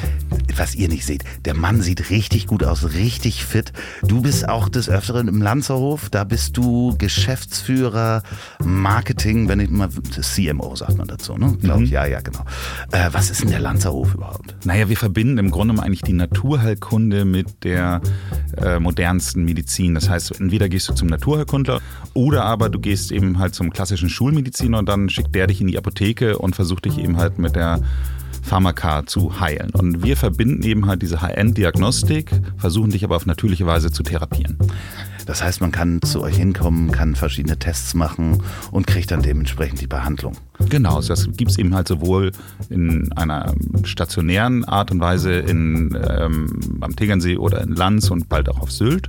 [0.56, 3.72] was ihr nicht seht, der Mann sieht richtig gut aus, richtig fit.
[4.02, 8.22] Du bist auch des Öfteren im Lanzerhof, da bist du Geschäftsführer,
[8.64, 11.56] Marketing, wenn ich mal, CMO sagt man dazu, ne?
[11.60, 11.84] Glaube mhm.
[11.84, 12.44] ich, ja, ja, genau.
[12.92, 14.54] Äh, was ist denn der Lanzerhof überhaupt?
[14.64, 18.00] Naja, wir verbinden im Grunde eigentlich die Naturheilkunde mit der
[18.56, 19.94] äh, modernsten Medizin.
[19.94, 21.80] Das heißt, entweder gehst du zum Naturheilkundler
[22.14, 25.66] oder aber du gehst eben halt zum klassischen Schulmediziner und dann schickt der dich in
[25.66, 27.80] die Apotheke und versucht dich eben halt mit der
[28.42, 29.70] Pharmaka zu heilen.
[29.70, 34.58] Und wir verbinden eben halt diese High-End-Diagnostik, versuchen dich aber auf natürliche Weise zu therapieren.
[35.26, 39.80] Das heißt, man kann zu euch hinkommen, kann verschiedene Tests machen und kriegt dann dementsprechend
[39.80, 40.36] die Behandlung.
[40.68, 42.32] Genau, das gibt es eben halt sowohl
[42.68, 43.54] in einer
[43.84, 48.72] stationären Art und Weise in, ähm, am Tegernsee oder in Lanz und bald auch auf
[48.72, 49.08] Sylt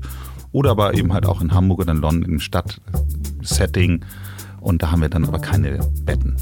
[0.52, 4.06] oder aber eben halt auch in Hamburg oder in London im Stadtsetting
[4.64, 6.36] und da haben wir dann aber keine Betten.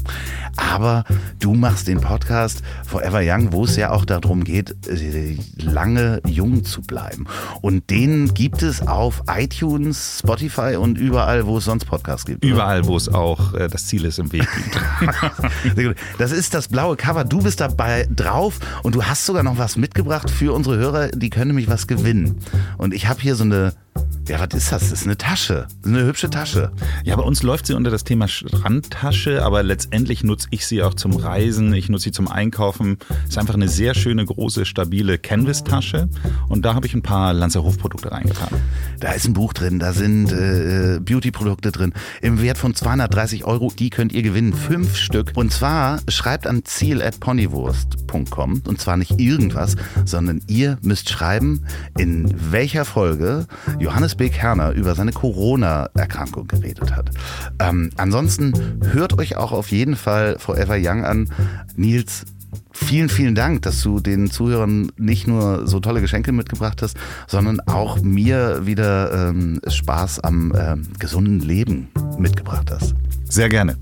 [0.56, 1.04] Aber
[1.40, 6.64] du machst den Podcast Forever Young, wo es ja auch darum geht, äh, lange jung
[6.64, 7.26] zu bleiben.
[7.60, 12.44] Und den gibt es auf iTunes, Spotify und überall, wo es sonst Podcasts gibt.
[12.44, 12.54] Oder?
[12.54, 15.96] Überall, wo es auch äh, das Ziel ist im Weg gibt.
[16.18, 17.24] das ist das blaue Cover.
[17.24, 21.30] Du bist dabei drauf und du hast sogar noch was mitgebracht für unsere Hörer, die
[21.30, 22.38] können nämlich was gewinnen.
[22.78, 23.74] Und ich habe hier so eine
[24.28, 24.90] ja, was ist das?
[24.90, 25.66] Das ist eine Tasche.
[25.68, 26.72] Das ist eine hübsche Tasche.
[27.04, 30.94] Ja, bei uns läuft sie unter das Thema Strandtasche, aber letztendlich nutze ich sie auch
[30.94, 32.98] zum Reisen, ich nutze sie zum Einkaufen.
[33.28, 36.08] Ist einfach eine sehr schöne, große, stabile Canvas-Tasche.
[36.48, 38.48] Und da habe ich ein paar Lanzer Hofprodukte reingetan.
[39.00, 41.92] Da ist ein Buch drin, da sind äh, Beauty-Produkte drin.
[42.20, 44.52] Im Wert von 230 Euro, die könnt ihr gewinnen.
[44.52, 45.32] Fünf Stück.
[45.34, 48.62] Und zwar schreibt an ziel at ponywurst.com.
[48.66, 51.64] Und zwar nicht irgendwas, sondern ihr müsst schreiben,
[51.98, 53.46] in welcher Folge
[53.80, 54.30] Johannes Johannes B.
[54.30, 57.10] Kerner über seine Corona-Erkrankung geredet hat.
[57.58, 61.30] Ähm, ansonsten hört euch auch auf jeden Fall Forever Young an.
[61.74, 62.24] Nils,
[62.72, 67.60] vielen, vielen Dank, dass du den Zuhörern nicht nur so tolle Geschenke mitgebracht hast, sondern
[67.60, 72.94] auch mir wieder ähm, Spaß am ähm, gesunden Leben mitgebracht hast.
[73.28, 73.76] Sehr gerne.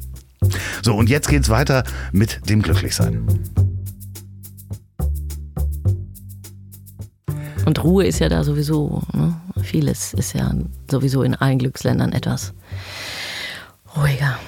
[0.82, 3.26] So, und jetzt geht's weiter mit dem Glücklichsein.
[7.66, 9.02] Und Ruhe ist ja da sowieso.
[9.12, 9.34] Ne?
[9.62, 10.52] Vieles ist ja
[10.90, 12.52] sowieso in allen Glücksländern etwas
[13.96, 14.38] ruhiger.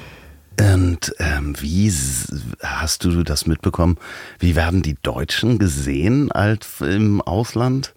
[0.61, 1.93] Und ähm, wie
[2.63, 3.97] hast du das mitbekommen?
[4.39, 7.95] Wie werden die Deutschen gesehen als im Ausland?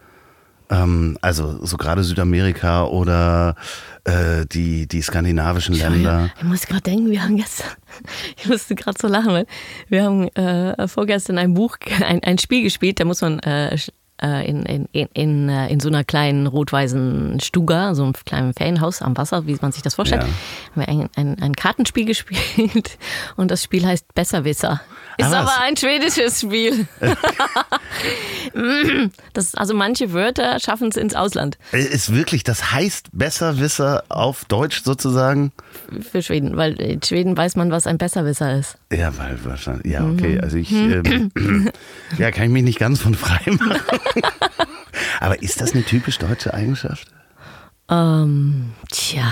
[0.69, 3.55] Ähm, also so gerade Südamerika oder
[4.03, 6.31] äh, die, die skandinavischen Länder.
[6.37, 7.67] Ich muss gerade denken, wir haben gestern,
[8.37, 9.47] ich musste gerade so lachen, weil
[9.89, 13.77] wir haben äh, vorgestern ein Buch, ein, ein Spiel gespielt, da muss man äh,
[14.21, 19.17] in, in, in, äh, in so einer kleinen rot-weißen Stuga, so einem kleinen Ferienhaus am
[19.17, 20.27] Wasser, wie man sich das vorstellt, ja.
[20.27, 22.97] haben wir ein, ein, ein Kartenspiel gespielt
[23.35, 24.81] und das Spiel heißt Besserwisser.
[25.17, 26.87] Ist ah, aber ein schwedisches Spiel.
[29.33, 31.57] das, also manche Wörter schaffen es ins Ausland.
[31.71, 35.51] Ist wirklich, das heißt Besserwisser auf Deutsch sozusagen?
[36.11, 38.77] Für Schweden, weil in Schweden weiß man, was ein Besserwisser ist.
[38.91, 39.91] Ja, weil wahrscheinlich.
[39.91, 40.39] Ja, okay.
[40.39, 41.31] Also ich ähm,
[42.17, 43.79] ja, kann ich mich nicht ganz von frei machen.
[45.19, 47.07] aber ist das eine typisch deutsche Eigenschaft?
[47.89, 49.31] Ähm, tja.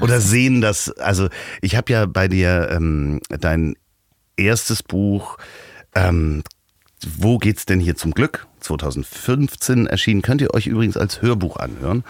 [0.00, 1.28] Oder sehen das, also
[1.60, 3.76] ich habe ja bei dir ähm, dein
[4.36, 5.38] erstes Buch,
[5.94, 6.42] ähm,
[7.18, 8.46] Wo geht's denn hier zum Glück?
[8.60, 10.22] 2015 erschienen.
[10.22, 12.02] Könnt ihr euch übrigens als Hörbuch anhören.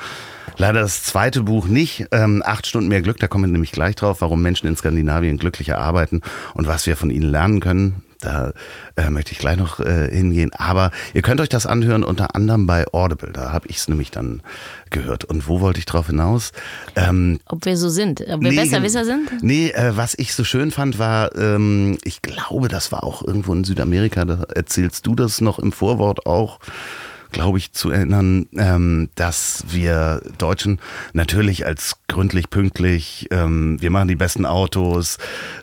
[0.56, 2.06] Leider das zweite Buch nicht.
[2.12, 5.36] Ähm, acht Stunden mehr Glück, da kommen wir nämlich gleich drauf, warum Menschen in Skandinavien
[5.36, 6.22] glücklicher arbeiten
[6.54, 8.04] und was wir von ihnen lernen können.
[8.24, 8.52] Da
[8.96, 10.50] äh, möchte ich gleich noch äh, hingehen.
[10.54, 13.32] Aber ihr könnt euch das anhören unter anderem bei Audible.
[13.32, 14.42] Da habe ich es nämlich dann
[14.90, 15.24] gehört.
[15.24, 16.52] Und wo wollte ich drauf hinaus?
[16.96, 19.42] Ähm, ob wir so sind, ob wir nee, Besserwisser sind?
[19.42, 23.52] Nee, äh, was ich so schön fand, war, ähm, ich glaube, das war auch irgendwo
[23.52, 26.60] in Südamerika, da erzählst du das noch im Vorwort auch
[27.34, 30.78] glaube ich, zu erinnern, ähm, dass wir Deutschen
[31.14, 35.18] natürlich als gründlich, pünktlich, ähm, wir machen die besten Autos,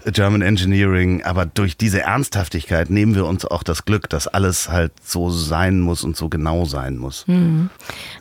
[0.05, 4.91] German Engineering, aber durch diese Ernsthaftigkeit nehmen wir uns auch das Glück, dass alles halt
[5.01, 7.25] so sein muss und so genau sein muss.
[7.27, 7.69] Mhm.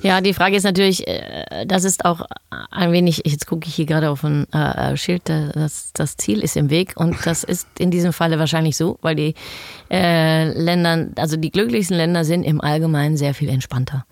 [0.01, 2.25] Ja, die Frage ist natürlich, äh, das ist auch
[2.71, 6.57] ein wenig, jetzt gucke ich hier gerade auf ein äh, Schild, das, das Ziel ist
[6.57, 9.35] im Weg und das ist in diesem Falle wahrscheinlich so, weil die
[9.91, 14.07] äh, Länder, also die glücklichsten Länder sind im Allgemeinen sehr viel entspannter.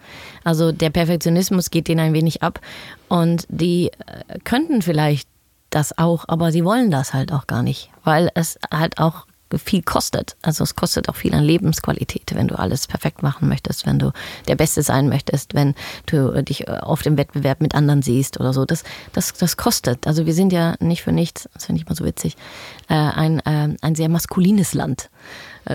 [0.44, 2.60] Also der Perfektionismus geht denen ein wenig ab
[3.08, 5.28] und die äh, könnten vielleicht
[5.70, 9.82] das auch, aber sie wollen das halt auch gar nicht, weil es halt auch viel
[9.82, 10.36] kostet.
[10.42, 14.12] Also es kostet auch viel an Lebensqualität, wenn du alles perfekt machen möchtest, wenn du
[14.46, 15.74] der Beste sein möchtest, wenn
[16.06, 18.66] du dich auf dem Wettbewerb mit anderen siehst oder so.
[18.66, 20.06] Das, das, das kostet.
[20.06, 22.36] Also wir sind ja nicht für nichts, das finde ich mal so witzig,
[22.88, 25.08] äh, ein, äh, ein sehr maskulines Land.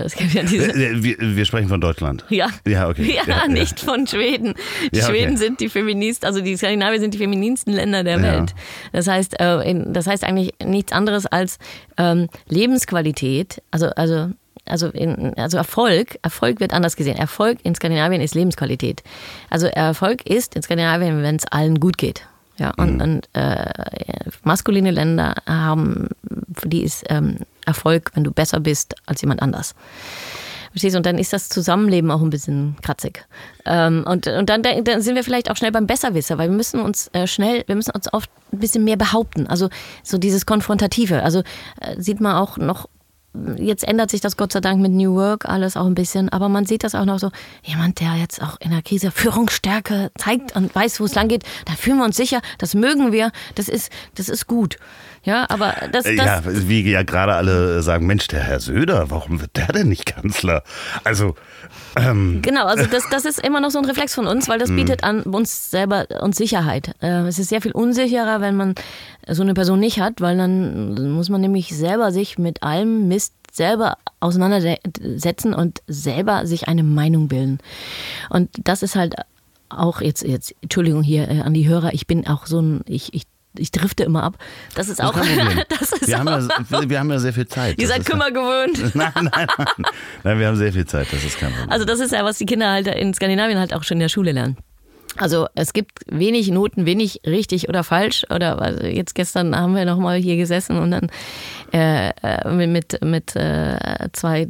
[0.00, 2.24] Es gibt ja diese äh, äh, wir, wir, sprechen von Deutschland.
[2.28, 2.48] Ja.
[2.66, 3.14] Ja, okay.
[3.14, 3.86] Ja, ja nicht ja.
[3.86, 4.54] von Schweden.
[4.92, 5.12] Die ja, okay.
[5.12, 8.54] Schweden sind die Feministen, also die Skandinavier sind die feministischen Länder der Welt.
[8.92, 11.58] Das heißt, äh, das heißt eigentlich nichts anderes als
[11.96, 14.30] ähm, Lebensqualität, also, also
[14.66, 17.16] also, in, also Erfolg, Erfolg wird anders gesehen.
[17.16, 19.02] Erfolg in Skandinavien ist Lebensqualität.
[19.50, 22.26] Also Erfolg ist in Skandinavien, wenn es allen gut geht.
[22.56, 23.00] Ja, und, mhm.
[23.00, 23.72] und äh,
[24.44, 26.08] maskuline Länder haben,
[26.54, 29.74] für die ist ähm, Erfolg, wenn du besser bist als jemand anders.
[30.70, 30.98] Verstehst du?
[30.98, 33.24] Und dann ist das Zusammenleben auch ein bisschen kratzig.
[33.64, 36.80] Ähm, und, und dann, dann sind wir vielleicht auch schnell beim Besserwisser, weil wir müssen
[36.80, 39.46] uns äh, schnell, wir müssen uns oft ein bisschen mehr behaupten.
[39.46, 39.68] Also
[40.02, 41.22] so dieses Konfrontative.
[41.22, 41.44] Also
[41.80, 42.88] äh, sieht man auch noch
[43.56, 46.48] jetzt ändert sich das Gott sei Dank mit New Work alles auch ein bisschen, aber
[46.48, 47.30] man sieht das auch noch so,
[47.62, 51.44] jemand, der jetzt auch in der Krise Führungsstärke zeigt und weiß, wo es lang geht,
[51.66, 54.78] da fühlen wir uns sicher, das mögen wir, das ist, das ist gut.
[55.24, 59.40] Ja, aber das, das Ja, wie ja gerade alle sagen, Mensch, der Herr Söder, warum
[59.40, 60.62] wird der denn nicht Kanzler?
[61.02, 61.34] Also
[61.96, 62.40] ähm.
[62.42, 64.76] Genau, also das, das ist immer noch so ein Reflex von uns, weil das hm.
[64.76, 66.94] bietet an uns selber uns Sicherheit.
[67.00, 68.74] Äh, es ist sehr viel unsicherer, wenn man
[69.28, 73.34] so eine Person nicht hat, weil dann muss man nämlich selber sich mit allem Mist
[73.52, 77.58] selber auseinandersetzen und selber sich eine Meinung bilden.
[78.28, 79.14] Und das ist halt
[79.68, 83.14] auch jetzt, jetzt Entschuldigung hier äh, an die Hörer, ich bin auch so ein, ich,
[83.14, 83.24] ich
[83.58, 84.38] ich drifte immer ab.
[84.74, 85.14] Das ist auch.
[85.68, 87.80] Das ist wir, auch haben ja, wir haben ja sehr viel Zeit.
[87.80, 88.94] Ihr seid Kümmer gewöhnt.
[88.94, 89.46] Nein, nein, nein,
[90.22, 90.38] nein.
[90.38, 91.70] wir haben sehr viel Zeit, das ist kein Problem.
[91.70, 94.08] Also, das ist ja, was die Kinder halt in Skandinavien halt auch schon in der
[94.08, 94.56] Schule lernen.
[95.16, 98.24] Also es gibt wenig Noten, wenig richtig oder falsch.
[98.30, 101.10] Oder also jetzt gestern haben wir nochmal hier gesessen und dann
[101.72, 104.48] äh, äh, mit, mit äh, zwei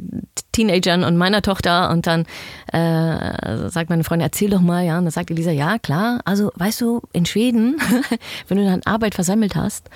[0.51, 2.25] Teenagern und meiner Tochter und dann
[2.71, 4.97] äh, sagt meine Freundin, erzähl doch mal, ja.
[4.97, 7.77] Und dann sagt Elisa, ja klar, also weißt du, in Schweden,
[8.47, 9.89] wenn du dann Arbeit versammelt hast,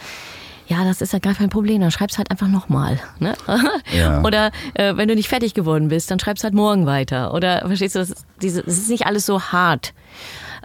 [0.70, 3.00] ja, das ist ja gar kein Problem, dann schreibst halt einfach nochmal.
[3.20, 3.34] Ne?
[3.92, 4.22] Ja.
[4.22, 7.34] Oder äh, wenn du nicht fertig geworden bist, dann schreibst halt morgen weiter.
[7.34, 9.94] Oder verstehst du, das, diese, das ist nicht alles so hart.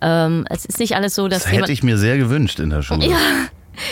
[0.03, 1.45] Ähm, es ist nicht alles so, dass.
[1.45, 3.07] Das hätte ich mir sehr gewünscht in der Schule.
[3.07, 3.19] Ja.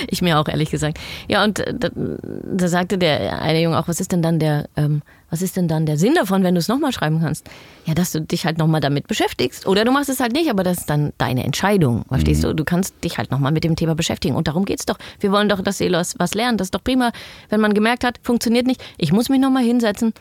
[0.08, 0.98] Ich mir auch, ehrlich gesagt.
[1.28, 4.68] Ja, und äh, da, da, sagte der eine Junge auch, was ist denn dann der,
[4.76, 7.48] ähm, was ist denn dann der Sinn davon, wenn du es nochmal schreiben kannst?
[7.84, 9.66] Ja, dass du dich halt nochmal damit beschäftigst.
[9.66, 12.04] Oder du machst es halt nicht, aber das ist dann deine Entscheidung.
[12.08, 12.48] Verstehst mhm.
[12.48, 12.54] du?
[12.56, 14.36] Du kannst dich halt nochmal mit dem Thema beschäftigen.
[14.36, 14.98] Und darum geht es doch.
[15.20, 16.60] Wir wollen doch, dass ihr was lernt.
[16.60, 17.12] Das ist doch prima,
[17.48, 18.82] wenn man gemerkt hat, funktioniert nicht.
[18.98, 20.12] Ich muss mich nochmal hinsetzen.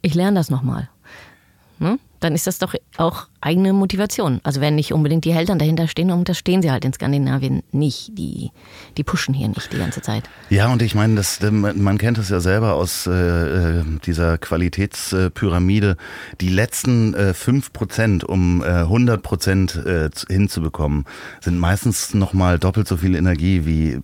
[0.00, 0.88] Ich lerne das nochmal.
[1.78, 1.98] Hm?
[2.20, 4.40] Dann ist das doch auch eigene Motivation.
[4.44, 7.62] Also wenn nicht unbedingt die Eltern dahinter stehen, und das stehen sie halt in Skandinavien
[7.72, 8.16] nicht.
[8.16, 8.50] Die,
[8.96, 10.30] die pushen hier nicht die ganze Zeit.
[10.48, 15.96] Ja, und ich meine, das, man kennt es ja selber aus äh, äh dieser Qualitätspyramide.
[16.40, 21.04] Die letzten äh, 5%, um äh, 100% äh, hinzubekommen,
[21.40, 23.98] sind meistens nochmal doppelt so viel Energie wie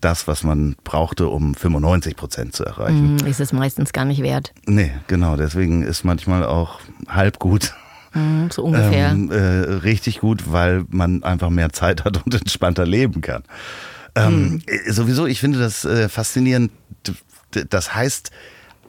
[0.00, 3.16] das, was man brauchte, um 95% zu erreichen.
[3.16, 4.52] Mm, ist es meistens gar nicht wert.
[4.66, 5.36] Nee, genau.
[5.36, 7.74] Deswegen ist manchmal auch halb gut
[8.14, 9.10] Mhm, so ungefähr.
[9.10, 13.42] Ähm, äh, richtig gut, weil man einfach mehr Zeit hat und entspannter leben kann.
[14.14, 14.62] Ähm, mhm.
[14.88, 16.70] Sowieso, ich finde das äh, faszinierend.
[17.70, 18.30] Das heißt,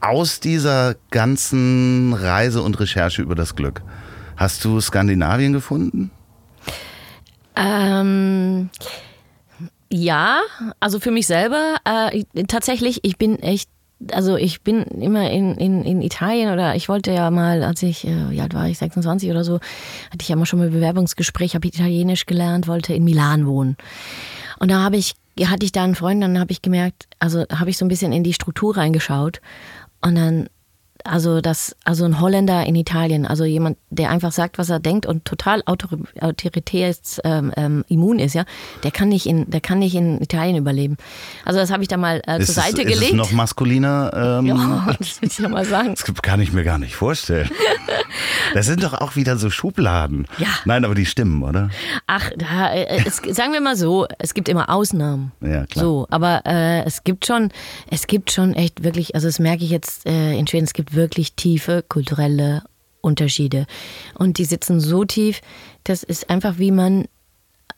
[0.02, 3.82] aus dieser ganzen Reise und Recherche über das Glück,
[4.38, 6.12] hast du Skandinavien gefunden?
[7.56, 8.70] Ähm,
[9.92, 10.42] ja,
[10.80, 13.70] also für mich selber äh, tatsächlich, ich bin echt
[14.12, 18.06] also ich bin immer in, in, in Italien oder ich wollte ja mal, als ich,
[18.06, 21.68] äh, ja, war ich 26 oder so, hatte ich ja mal schon mal Bewerbungsgespräch, habe
[21.68, 23.78] Italienisch gelernt, wollte in Milan wohnen.
[24.60, 27.70] Und da habe ich, hatte ich da einen Freund, dann habe ich gemerkt, also habe
[27.70, 29.42] ich so ein bisschen in die Struktur reingeschaut
[30.02, 30.50] und dann
[31.06, 35.06] also das, also ein Holländer in Italien, also jemand, der einfach sagt, was er denkt
[35.06, 38.46] und total autoritärs ähm, ähm, immun ist, ja,
[38.84, 40.98] der kann nicht in, der kann nicht in Italien überleben.
[41.46, 43.02] Also das habe ich da mal äh, zur Seite es, gelegt.
[43.02, 44.39] Ist es noch maskuliner?
[44.39, 45.96] Ähm, ja, das will ich ja mal sagen.
[45.96, 47.50] Das kann ich mir gar nicht vorstellen.
[48.54, 50.28] Das sind doch auch wieder so Schubladen.
[50.38, 50.48] Ja.
[50.65, 51.70] Nein, aber die stimmen, oder?
[52.08, 55.32] Ach, da, äh, es, sagen wir mal so, es gibt immer Ausnahmen.
[55.41, 55.86] Ja, klar.
[55.86, 57.50] So, aber äh, es gibt schon,
[57.91, 60.95] es gibt schon echt wirklich, also das merke ich jetzt äh, in Schweden, es gibt
[60.96, 62.64] wirklich tiefe kulturelle
[63.02, 63.68] Unterschiede.
[64.16, 65.42] Und die sitzen so tief,
[65.84, 67.06] das ist einfach, wie man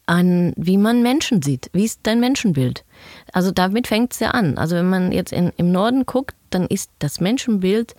[0.05, 1.69] an, wie man Menschen sieht.
[1.73, 2.85] Wie ist dein Menschenbild?
[3.33, 4.57] Also damit fängt es ja an.
[4.57, 7.93] Also wenn man jetzt in, im Norden guckt, dann ist das Menschenbild,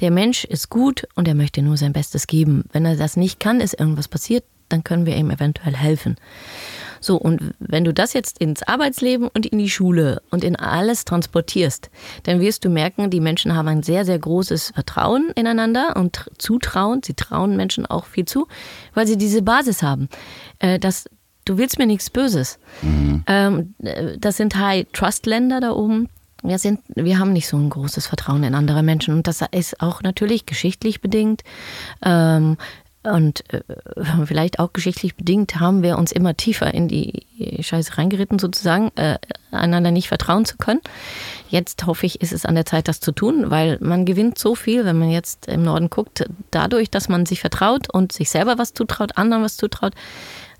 [0.00, 2.64] der Mensch ist gut und er möchte nur sein Bestes geben.
[2.72, 6.16] Wenn er das nicht kann, ist irgendwas passiert, dann können wir ihm eventuell helfen.
[7.02, 11.04] So, und wenn du das jetzt ins Arbeitsleben und in die Schule und in alles
[11.04, 11.90] transportierst,
[12.22, 17.02] dann wirst du merken, die Menschen haben ein sehr, sehr großes Vertrauen ineinander und Zutrauen.
[17.02, 18.46] Sie trauen Menschen auch viel zu,
[18.94, 20.08] weil sie diese Basis haben.
[20.60, 21.10] Äh, das,
[21.44, 22.58] du willst mir nichts Böses.
[22.82, 23.24] Mhm.
[23.26, 23.74] Ähm,
[24.18, 26.08] das sind High-Trust-Länder da oben.
[26.44, 29.80] Wir, sind, wir haben nicht so ein großes Vertrauen in andere Menschen und das ist
[29.80, 31.42] auch natürlich geschichtlich bedingt.
[32.04, 32.56] Ähm,
[33.04, 33.62] und äh,
[34.26, 37.26] vielleicht auch geschichtlich bedingt haben wir uns immer tiefer in die
[37.60, 39.18] Scheiße reingeritten, sozusagen, äh,
[39.50, 40.80] einander nicht vertrauen zu können.
[41.48, 44.54] Jetzt hoffe ich, ist es an der Zeit, das zu tun, weil man gewinnt so
[44.54, 48.56] viel, wenn man jetzt im Norden guckt, dadurch, dass man sich vertraut und sich selber
[48.56, 49.94] was zutraut, anderen was zutraut,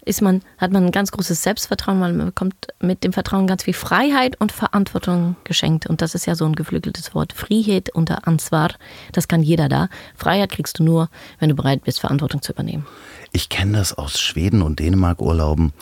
[0.04, 3.64] ist man, hat man ein ganz großes Selbstvertrauen, weil man bekommt mit dem Vertrauen ganz
[3.64, 5.86] viel Freiheit und Verantwortung geschenkt.
[5.86, 7.32] Und das ist ja so ein geflügeltes Wort.
[7.32, 8.70] Freiheit unter Ansvar,
[9.12, 9.88] das kann jeder da.
[10.16, 12.86] Freiheit kriegst du nur, wenn du bereit bist, Verantwortung zu übernehmen.
[13.32, 15.72] Ich kenne das aus Schweden und Dänemark Urlauben,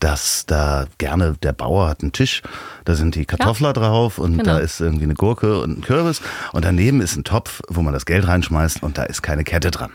[0.00, 2.42] dass da gerne der Bauer hat einen Tisch,
[2.84, 4.44] da sind die Kartoffler ja, drauf und genau.
[4.44, 7.92] da ist irgendwie eine Gurke und ein Kürbis und daneben ist ein Topf, wo man
[7.92, 9.92] das Geld reinschmeißt und da ist keine Kette dran.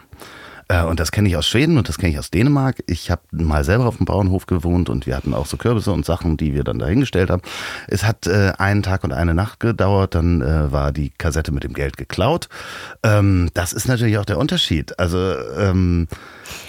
[0.67, 2.83] Äh, und das kenne ich aus Schweden und das kenne ich aus Dänemark.
[2.87, 6.05] Ich habe mal selber auf dem Bauernhof gewohnt und wir hatten auch so Kürbisse und
[6.05, 7.41] Sachen, die wir dann dahingestellt haben.
[7.87, 11.63] Es hat äh, einen Tag und eine Nacht gedauert, dann äh, war die Kassette mit
[11.63, 12.49] dem Geld geklaut.
[13.03, 14.97] Ähm, das ist natürlich auch der Unterschied.
[14.99, 15.17] Also
[15.57, 16.07] ähm,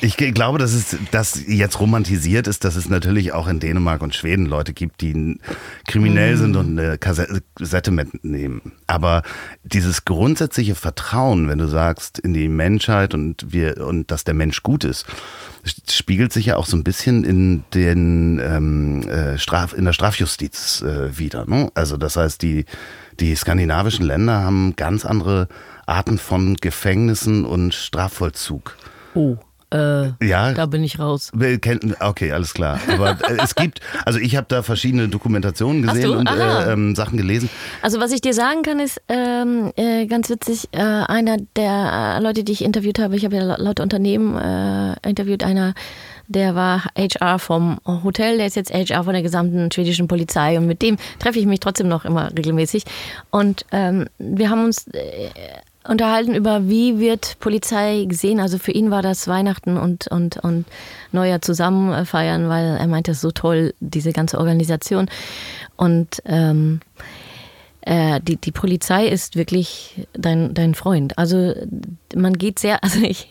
[0.01, 4.15] ich glaube, dass es das jetzt romantisiert ist, dass es natürlich auch in Dänemark und
[4.15, 5.39] Schweden Leute gibt, die
[5.87, 6.39] kriminell mhm.
[6.39, 8.73] sind und eine Kassette mitnehmen.
[8.87, 9.23] Aber
[9.65, 14.63] dieses grundsätzliche Vertrauen, wenn du sagst, in die Menschheit und wir und dass der Mensch
[14.63, 15.07] gut ist,
[15.91, 20.83] spiegelt sich ja auch so ein bisschen in den ähm, äh, Straf, in der Strafjustiz
[20.83, 21.47] äh, wieder.
[21.47, 21.71] Ne?
[21.75, 22.65] Also das heißt, die,
[23.19, 25.49] die skandinavischen Länder haben ganz andere
[25.87, 28.77] Arten von Gefängnissen und Strafvollzug.
[29.15, 29.37] Oh.
[29.77, 31.33] Äh, ja, da bin ich raus.
[32.01, 32.81] Okay, alles klar.
[32.89, 37.19] Aber äh, es gibt, also ich habe da verschiedene Dokumentationen gesehen und äh, ähm, Sachen
[37.19, 37.51] gelesen.
[37.83, 42.45] Also was ich dir sagen kann, ist ähm, äh, ganz witzig, äh, einer der Leute,
[42.45, 45.75] die ich interviewt habe, ich habe ja laut Unternehmen äh, interviewt, einer
[46.29, 50.67] der war HR vom Hotel, der ist jetzt HR von der gesamten schwedischen Polizei und
[50.67, 52.83] mit dem treffe ich mich trotzdem noch immer regelmäßig.
[53.31, 54.87] Und ähm, wir haben uns
[55.89, 58.41] unterhalten über, wie wird Polizei gesehen.
[58.41, 60.65] Also für ihn war das Weihnachten und, und, und
[61.13, 65.09] Neujahr zusammen feiern, weil er meinte, es ist so toll, diese ganze Organisation.
[65.77, 66.81] Und ähm,
[67.87, 71.17] äh, die, die Polizei ist wirklich dein, dein Freund.
[71.17, 71.55] Also
[72.15, 73.29] man geht sehr, also ich,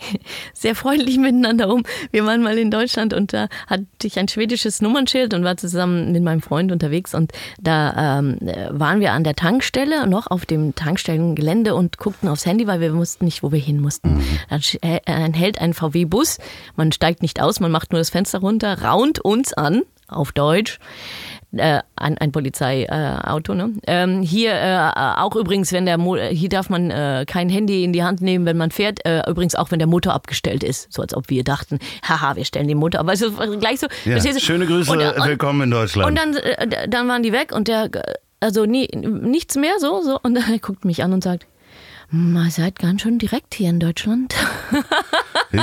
[0.53, 1.83] sehr freundlich miteinander um.
[2.11, 6.13] Wir waren mal in Deutschland und da hatte ich ein schwedisches Nummernschild und war zusammen
[6.13, 8.37] mit meinem Freund unterwegs und da ähm,
[8.71, 12.95] waren wir an der Tankstelle, noch auf dem Tankstellengelände und guckten aufs Handy, weil wir
[12.95, 14.15] wussten nicht, wo wir hin mussten.
[14.15, 14.39] Mhm.
[14.49, 16.37] Dann äh, hält ein VW-Bus,
[16.77, 20.79] man steigt nicht aus, man macht nur das Fenster runter, raunt uns an, auf Deutsch
[21.59, 23.53] äh, ein, ein Polizeiauto.
[23.53, 23.73] Äh, ne?
[23.87, 27.93] Ähm, hier äh, auch übrigens, wenn der Mo hier darf man äh, kein Handy in
[27.93, 29.05] die Hand nehmen, wenn man fährt.
[29.05, 32.45] Äh, übrigens auch, wenn der Motor abgestellt ist, so als ob wir dachten, haha, wir
[32.45, 32.99] stellen den Motor.
[32.99, 33.87] Aber so gleich so.
[34.05, 36.09] Ja, schöne Grüße, und, und, willkommen in Deutschland.
[36.09, 37.89] Und dann, äh, dann waren die weg und der,
[38.39, 40.19] also nie, nichts mehr so, so.
[40.21, 41.47] Und er guckt mich an und sagt,
[42.11, 44.35] Ihr seid ganz schön direkt hier in Deutschland.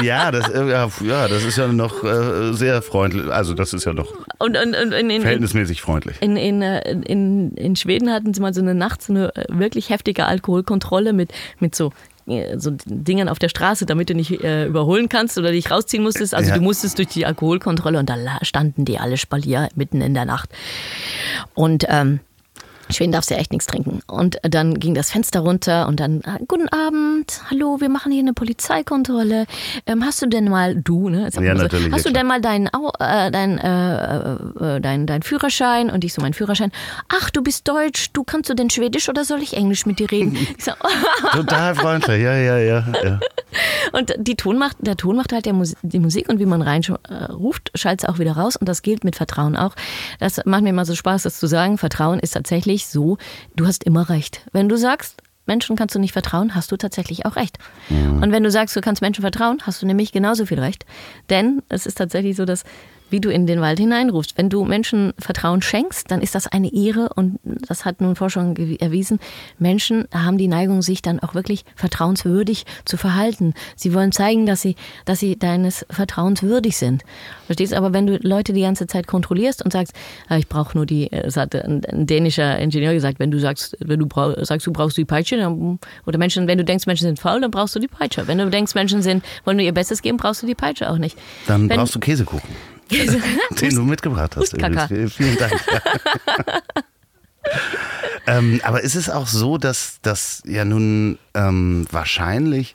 [0.03, 3.27] ja, das, äh, ja, das ist ja noch äh, sehr freundlich.
[3.31, 6.17] Also das ist ja noch und, und, und in, in, verhältnismäßig freundlich.
[6.21, 10.27] In, äh, in, in, Schweden hatten sie mal so eine Nacht so eine wirklich heftige
[10.27, 11.93] Alkoholkontrolle mit, mit so
[12.57, 16.35] so Dingen auf der Straße, damit du nicht äh, überholen kannst oder dich rausziehen musstest.
[16.37, 16.57] Also ja.
[16.57, 20.49] du musstest durch die Alkoholkontrolle und da standen die alle Spalier mitten in der Nacht.
[21.55, 22.21] Und ähm,
[22.93, 24.01] Schweden darfst du ja echt nichts trinken.
[24.07, 28.23] Und dann ging das Fenster runter und dann, äh, guten Abend, hallo, wir machen hier
[28.23, 29.47] eine Polizeikontrolle.
[29.87, 31.25] Ähm, hast du denn mal, du, ne?
[31.25, 34.35] Jetzt Ja, so, natürlich, Hast du denn mal deinen äh, dein, äh,
[34.77, 35.91] äh, dein, dein Führerschein?
[35.91, 36.73] Und ich so, mein Führerschein.
[37.09, 40.11] Ach, du bist Deutsch, du kannst du denn Schwedisch oder soll ich Englisch mit dir
[40.11, 40.37] reden?
[40.59, 40.73] So,
[41.33, 42.85] Total freundlich, ja, ja, ja.
[43.03, 43.21] ja.
[43.93, 46.83] Und die Ton macht, der Ton macht halt Mus die Musik und wie man rein
[46.83, 47.29] äh,
[47.75, 48.57] schaltet es auch wieder raus.
[48.57, 49.75] Und das gilt mit Vertrauen auch.
[50.21, 51.79] Das macht mir immer so Spaß, das zu sagen.
[51.79, 53.19] Vertrauen ist tatsächlich so,
[53.57, 54.47] du hast immer recht.
[54.53, 57.59] Wenn du sagst, Menschen kannst du nicht vertrauen, hast du tatsächlich auch recht.
[58.23, 60.87] Und wenn du sagst, du kannst Menschen vertrauen, hast du nämlich genauso viel recht.
[61.31, 62.63] Denn es ist tatsächlich so, dass
[63.13, 64.37] wie du in den Wald hineinrufst.
[64.37, 68.57] Wenn du Menschen Vertrauen schenkst, dann ist das eine Ehre und das hat nun Forschung
[68.57, 69.21] erwiesen.
[69.59, 73.55] Menschen haben die Neigung, sich dann auch wirklich vertrauenswürdig zu verhalten.
[73.77, 77.03] Sie wollen zeigen, dass sie, dass sie deines Vertrauens würdig sind.
[77.47, 77.75] Verstehst?
[77.75, 79.93] Aber wenn du Leute die ganze Zeit kontrollierst und sagst,
[80.29, 83.77] ah, ich brauche nur die, es hat ein, ein dänischer Ingenieur gesagt, wenn du sagst,
[83.81, 87.05] wenn du brauch, sagst, du brauchst die Peitsche, dann, oder Menschen, wenn du denkst, Menschen
[87.05, 88.27] sind faul, dann brauchst du die Peitsche.
[88.27, 90.99] Wenn du denkst, Menschen sind, wollen nur ihr Bestes geben, brauchst du die Peitsche auch
[90.99, 91.17] nicht.
[91.47, 92.49] Dann Wenn- brauchst du Käsekuchen,
[93.61, 94.51] den du mitgebracht hast.
[94.51, 95.53] Vielen Dank.
[98.27, 102.75] ähm, aber ist es auch so, dass das ja nun ähm, wahrscheinlich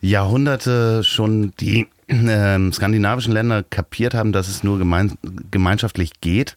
[0.00, 5.16] Jahrhunderte schon die ähm, skandinavischen Länder kapiert haben, dass es nur gemein,
[5.50, 6.56] gemeinschaftlich geht,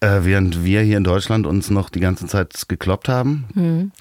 [0.00, 3.44] äh, während wir hier in Deutschland uns noch die ganze Zeit gekloppt haben?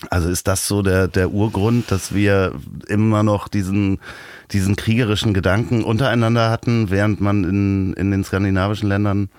[0.10, 2.54] Also ist das so der, der Urgrund, dass wir
[2.88, 4.00] immer noch diesen,
[4.52, 9.30] diesen kriegerischen Gedanken untereinander hatten, während man in, in den skandinavischen Ländern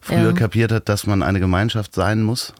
[0.00, 0.32] früher Ja.
[0.32, 2.52] kapiert hat, dass man eine Gemeinschaft sein muss?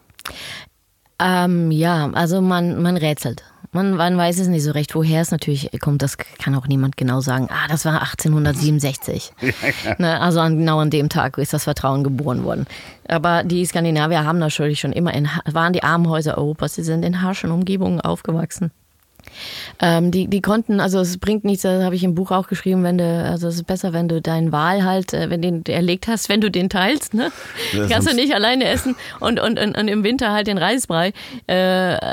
[1.19, 3.43] Ähm, ja, also man, man rätselt.
[3.73, 6.01] Man, man weiß es nicht so recht, woher es natürlich kommt.
[6.03, 7.49] Das kann auch niemand genau sagen.
[7.51, 9.33] Ah, das war 1867.
[9.99, 12.67] ne, also an, genau an dem Tag ist das Vertrauen geboren worden.
[13.09, 16.75] Aber die Skandinavier haben natürlich schon immer in, waren die Armenhäuser Europas.
[16.75, 18.71] Sie sind in harschen Umgebungen aufgewachsen.
[19.81, 22.83] Ähm, die, die konnten, also es bringt nichts, das habe ich im Buch auch geschrieben,
[22.83, 26.09] wenn du, also es ist besser, wenn du deinen Wal halt, äh, wenn den erlegt
[26.09, 27.31] hast, wenn du den teilst, ne?
[27.73, 31.13] Ja, Kannst du nicht alleine essen und, und, und, und im Winter halt den Reisbrei.
[31.47, 31.55] Äh,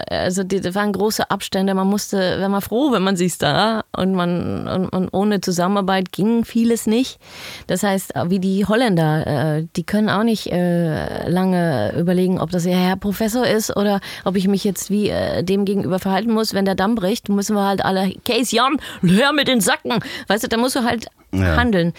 [0.09, 3.83] also die, das waren große Abstände, man musste, wäre mal froh, wenn man sich da
[3.95, 7.19] und man und, und ohne Zusammenarbeit ging vieles nicht.
[7.67, 12.65] Das heißt, wie die Holländer, äh, die können auch nicht äh, lange überlegen, ob das
[12.65, 16.53] ihr Herr Professor ist oder ob ich mich jetzt wie äh, dem gegenüber verhalten muss,
[16.53, 19.99] wenn der Damm bricht, müssen wir halt alle, Case Jan, hör mit den Sacken.
[20.27, 21.55] Weißt du, da musst du halt Ja.
[21.55, 21.93] handeln.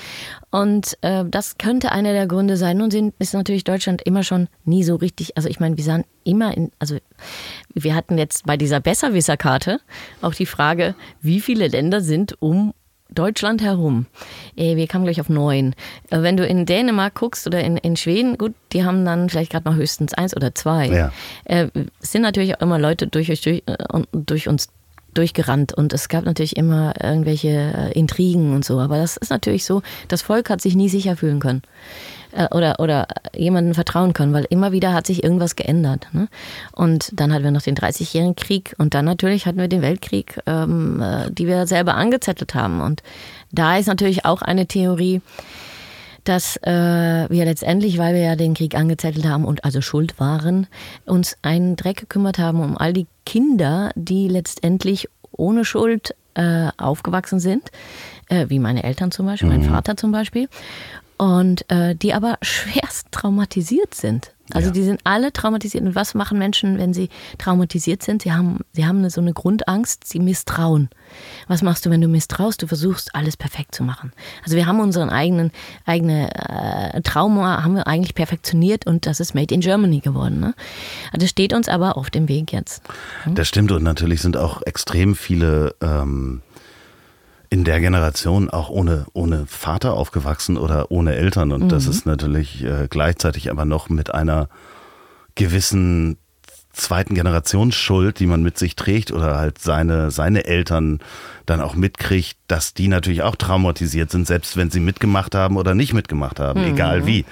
[0.51, 2.77] Und äh, das könnte einer der Gründe sein.
[2.79, 6.57] Nun ist natürlich Deutschland immer schon nie so richtig, also ich meine, wir sahen immer
[6.57, 6.99] in, also
[7.75, 9.81] wir hatten jetzt bei dieser Besserwisser-Karte
[10.23, 12.73] auch die Frage, wie viele Länder sind um
[13.11, 14.07] Deutschland herum.
[14.57, 15.75] Äh, Wir kamen gleich auf neun.
[16.11, 19.53] Äh, Wenn du in Dänemark guckst oder in, in Schweden, gut, die haben dann vielleicht
[19.53, 20.87] gerade mal höchstens eins oder zwei.
[20.89, 21.13] Ja.
[21.45, 21.69] Äh,
[22.01, 23.77] Es sind natürlich auch immer Leute durch, durch, äh,
[24.13, 24.69] durch uns
[25.15, 28.79] durchgerannt und es gab natürlich immer irgendwelche äh, Intrigen und so.
[28.81, 31.63] Aber das ist natürlich so, das Volk hat sich nie sicher fühlen können
[32.33, 36.09] äh, oder, oder jemandem vertrauen können, weil immer wieder hat sich irgendwas geändert.
[36.13, 36.29] Ne?
[36.73, 40.41] Und dann hatten wir noch den 30-jährigen Krieg und dann natürlich hatten wir den Weltkrieg,
[40.47, 42.81] ähm, äh, die wir selber angezettelt haben.
[42.81, 43.03] Und
[43.53, 45.21] da ist natürlich auch eine Theorie,
[46.25, 50.67] dass äh, wir letztendlich, weil wir ja den Krieg angezettelt haben und also schuld waren,
[51.05, 57.41] uns einen Dreck gekümmert haben um all die Kinder, die letztendlich ohne Schuld äh, aufgewachsen
[57.41, 57.71] sind,
[58.29, 60.49] äh, wie meine Eltern zum Beispiel, mein Vater zum Beispiel,
[61.17, 64.34] und äh, die aber schwerst traumatisiert sind.
[64.53, 65.85] Also die sind alle traumatisiert.
[65.85, 68.23] Und was machen Menschen, wenn sie traumatisiert sind?
[68.23, 70.91] Sie haben, sie haben eine, so eine Grundangst, sie misstrauen.
[71.49, 72.63] Was machst du, wenn du misstraust?
[72.63, 74.13] Du versuchst, alles perfekt zu machen.
[74.45, 75.51] Also wir haben unseren eigenen
[75.87, 80.41] eigene, äh, Trauma haben wir eigentlich perfektioniert und das ist Made in Germany geworden.
[80.41, 80.55] Ne?
[81.13, 82.83] Das steht uns aber auf dem Weg jetzt.
[83.27, 86.43] Das stimmt und natürlich sind auch extrem viele ähm,
[87.51, 91.53] in der Generation auch ohne, ohne Vater aufgewachsen oder ohne Eltern.
[91.53, 94.49] Und das ist natürlich äh, gleichzeitig aber noch mit einer
[95.35, 96.17] gewissen
[96.73, 100.99] zweiten Generationsschuld, die man mit sich trägt oder halt seine, seine Eltern
[101.47, 105.75] dann auch mitkriegt, dass die natürlich auch traumatisiert sind, selbst wenn sie mitgemacht haben oder
[105.75, 107.25] nicht mitgemacht haben, egal wie.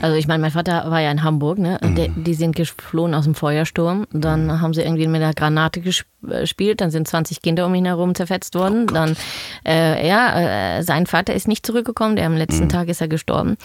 [0.00, 1.78] Also ich meine, mein Vater war ja in Hamburg, ne?
[1.80, 4.06] Und der, die sind geflohen aus dem Feuersturm.
[4.12, 5.92] Dann haben sie irgendwie mit einer Granate äh,
[6.40, 8.88] gespielt, dann sind 20 Kinder um ihn herum zerfetzt worden.
[8.88, 9.16] Dann,
[9.64, 13.56] äh, ja, äh, sein Vater ist nicht zurückgekommen, der am letzten Tag ist er gestorben.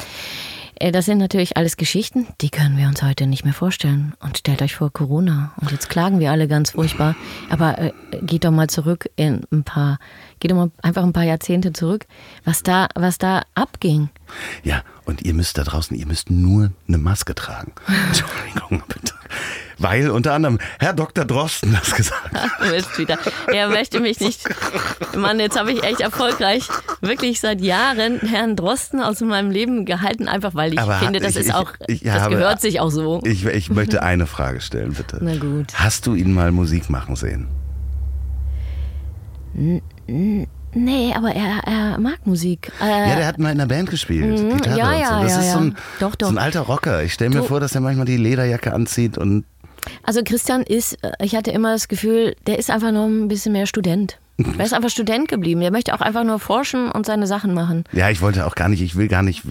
[0.76, 4.14] Äh, Das sind natürlich alles Geschichten, die können wir uns heute nicht mehr vorstellen.
[4.20, 5.54] Und stellt euch vor Corona.
[5.58, 7.16] Und jetzt klagen wir alle ganz furchtbar.
[7.50, 10.00] Aber äh, geht doch mal zurück in ein paar,
[10.40, 12.06] geht doch mal einfach ein paar Jahrzehnte zurück,
[12.46, 14.10] was da, was da abging.
[14.64, 17.74] Ja, und ihr müsst da draußen, ihr müsst nur eine Maske tragen.
[18.08, 19.14] Entschuldigung, bitte.
[19.84, 21.26] Weil unter anderem Herr Dr.
[21.26, 22.98] Drosten das gesagt hat.
[22.98, 23.18] Wieder.
[23.54, 24.42] Er möchte mich nicht.
[25.16, 26.68] Mann, jetzt habe ich echt erfolgreich,
[27.02, 31.32] wirklich seit Jahren Herrn Drosten aus meinem Leben gehalten, einfach weil ich Aber finde, das
[31.32, 33.22] ich- ist ich- auch, ich das habe- gehört sich auch so.
[33.26, 35.20] Ich, ich möchte eine Frage stellen, bitte.
[35.22, 35.68] Na gut.
[35.76, 37.48] Hast du ihn mal Musik machen sehen?
[40.76, 42.72] Nee, aber er, er mag Musik.
[42.82, 44.38] Äh, Ja, der hat mal in einer Band gespielt.
[44.64, 45.24] Gitarre ja, und so.
[45.24, 45.64] Das ja, ist so ja.
[45.66, 46.28] ein, Doch, doch.
[46.30, 47.04] so ein alter Rocker.
[47.04, 49.46] Ich stelle mir vor, dass er manchmal die Lederjacke anzieht und
[50.04, 53.54] Also Christian ist, äh, ich hatte immer das Gefühl, der ist einfach noch ein bisschen
[53.54, 54.18] mehr Student.
[54.58, 55.62] Er ist einfach Student geblieben.
[55.62, 57.84] Der möchte auch einfach nur forschen und seine Sachen machen.
[57.92, 59.44] ja, ich wollte auch gar nicht, ich will gar nicht.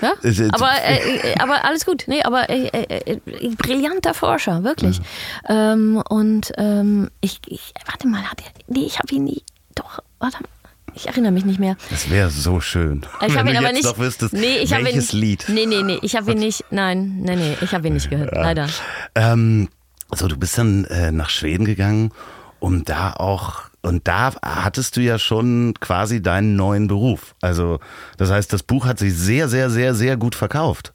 [0.00, 0.12] Ja?
[0.22, 2.04] Es ist- Aber, äh, äh, aber alles gut.
[2.06, 5.00] Nee, aber äh, äh, äh, brillanter Forscher, wirklich.
[5.46, 9.42] Ähm, und ähm, ich, ich, warte mal, hat er, nee, ich habe ihn nie,
[9.74, 10.48] doch, warte mal.
[10.94, 11.76] Ich erinnere mich nicht mehr.
[11.90, 13.04] Das wäre so schön.
[13.26, 13.84] Ich habe ihn du aber nicht.
[13.84, 15.44] noch wüsstest, nee, ich habe ihn, Lied.
[15.48, 16.64] Nee, nee, nee, ich habe ihn nicht.
[16.70, 18.32] Nein, nee, nee, ich habe ihn nicht gehört.
[18.32, 18.68] Leider.
[19.14, 19.68] Ähm,
[20.12, 22.12] so, du bist dann äh, nach Schweden gegangen,
[22.60, 27.34] um da auch, und da hattest du ja schon quasi deinen neuen Beruf.
[27.40, 27.80] Also,
[28.16, 30.92] das heißt, das Buch hat sich sehr, sehr, sehr, sehr gut verkauft.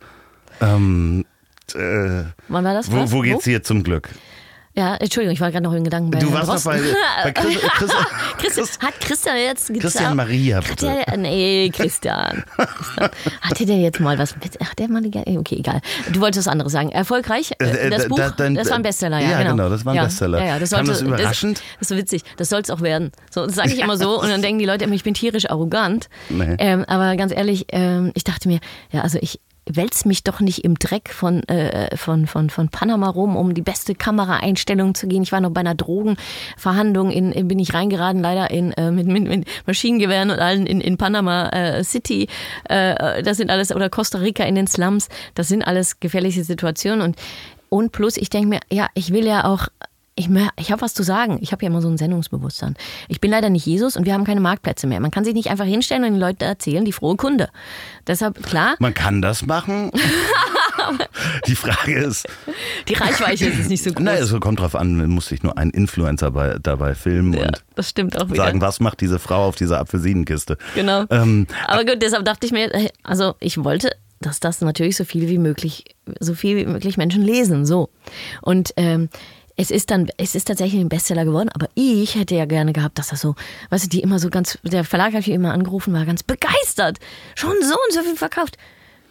[0.62, 1.26] Ähm,
[1.76, 2.92] äh, Wann war das?
[2.92, 4.10] wo, wo geht's hier zum Glück?
[4.80, 6.80] Ja, Entschuldigung, ich war gerade noch in Gedanken bei Du warst doch bei,
[7.24, 7.92] bei Chris, Chris,
[8.38, 9.82] Christian, hat Christian jetzt gesagt?
[9.82, 10.86] Christian Maria, Hat bitte.
[11.06, 12.46] der, nee, Christian.
[12.56, 13.10] Christian.
[13.42, 14.58] Hatte der jetzt mal was mit?
[14.64, 15.82] Ach, der mal okay, egal.
[16.14, 16.92] Du wolltest was anderes sagen.
[16.94, 17.52] Erfolgreich?
[17.60, 19.32] Äh, Äh, Das da- Buch, da- dann- das war ein Bestseller, ja.
[19.32, 20.40] Ja, genau, das war ein ja, Bestseller.
[20.40, 21.58] Ja, ja, das sollte, das überraschend?
[21.58, 22.24] Das, das ist witzig.
[22.38, 23.12] Das soll es auch werden.
[23.32, 25.50] So, das sage ich immer so und dann denken die Leute immer, ich bin tierisch
[25.50, 26.08] arrogant.
[26.30, 26.56] Nee.
[26.58, 28.60] Ähm, aber ganz ehrlich, ähm, ich dachte mir,
[28.94, 33.10] ja, also ich wälz mich doch nicht im Dreck von, äh, von, von, von Panama
[33.10, 35.24] rum, um die beste Kameraeinstellung zu gehen.
[35.24, 39.08] Ich war noch bei einer Drogenverhandlung, in, in bin ich reingeraten, leider in, äh, mit,
[39.08, 42.28] mit, mit Maschinengewehren und allen in, in Panama äh, City.
[42.66, 47.02] Äh, das sind alles, oder Costa Rica in den Slums, das sind alles gefährliche Situationen.
[47.02, 47.16] Und,
[47.70, 49.68] und plus, ich denke mir, ja, ich will ja auch
[50.20, 51.38] ich, ich habe was zu sagen.
[51.42, 52.76] Ich habe ja immer so ein Sendungsbewusstsein.
[53.08, 55.00] Ich bin leider nicht Jesus und wir haben keine Marktplätze mehr.
[55.00, 57.50] Man kann sich nicht einfach hinstellen und den Leuten erzählen, die frohe Kunde.
[58.06, 59.92] Deshalb, klar, Man kann das machen.
[61.46, 62.26] Die Frage ist,
[62.88, 64.04] die Reichweite ist nicht so groß.
[64.04, 67.64] naja, es kommt drauf an, muss sich nur ein Influencer bei, dabei filmen ja, und
[67.76, 68.38] das stimmt auch wieder.
[68.46, 70.58] sagen, was macht diese Frau auf dieser Apfelsinenkiste.
[70.74, 71.06] Genau.
[71.12, 73.92] Ähm, Aber gut, deshalb dachte ich mir, hey, also ich wollte,
[74.22, 75.86] dass das natürlich so viel wie möglich,
[76.20, 77.66] so viel wie möglich Menschen lesen.
[77.68, 77.90] So.
[78.42, 79.10] Und ähm,
[79.60, 82.97] es ist dann, es ist tatsächlich ein Bestseller geworden, aber ich hätte ja gerne gehabt,
[82.97, 83.36] dass das so,
[83.72, 86.97] weißt du, die immer so ganz, der Verlag hat mich immer angerufen, war ganz begeistert.
[87.36, 88.57] Schon so und so viel verkauft.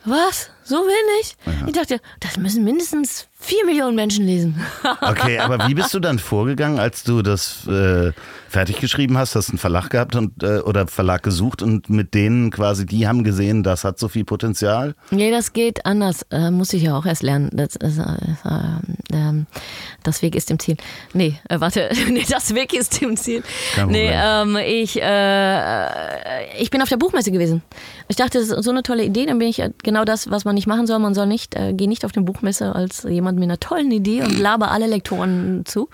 [0.06, 0.48] Was?
[0.64, 1.36] So wenig?
[1.66, 4.64] Ich dachte, das müssen mindestens vier Millionen Menschen lesen.
[5.02, 8.12] Okay, aber wie bist du dann vorgegangen, als du das äh,
[8.48, 9.34] fertig geschrieben hast?
[9.34, 13.24] Hast einen Verlag gehabt und, äh, oder Verlag gesucht und mit denen quasi, die haben
[13.24, 14.94] gesehen, das hat so viel Potenzial?
[15.10, 16.22] Nee, das geht anders.
[16.30, 17.50] Äh, muss ich ja auch erst lernen.
[17.52, 19.46] Das, ist, äh, äh, ähm,
[20.02, 20.76] das Weg ist im Ziel.
[21.12, 21.90] Nee, äh, warte.
[22.10, 23.42] nee, das Weg ist im Ziel.
[23.74, 27.62] Kein Nee, ähm, ich, äh, ich bin auf der Buchmesse gewesen.
[28.08, 29.26] Ich dachte, das ist so eine tolle Idee.
[29.26, 30.98] Dann bin ich genau das, was man nicht machen soll.
[30.98, 34.22] Man soll nicht, äh, geh nicht auf eine Buchmesse als jemand mit einer tollen Idee
[34.22, 35.88] und laber alle Lektoren zu.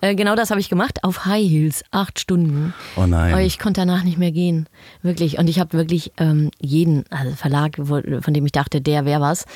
[0.00, 1.02] Äh, genau das habe ich gemacht.
[1.02, 1.84] Auf High Heels.
[1.92, 2.74] Acht Stunden.
[2.96, 3.32] Oh nein.
[3.32, 4.68] Aber ich konnte danach nicht mehr gehen.
[5.02, 5.38] Wirklich.
[5.38, 9.20] Und ich habe wirklich ähm, jeden also Verlag, wo- von dem ich dachte, der wäre
[9.20, 9.46] was,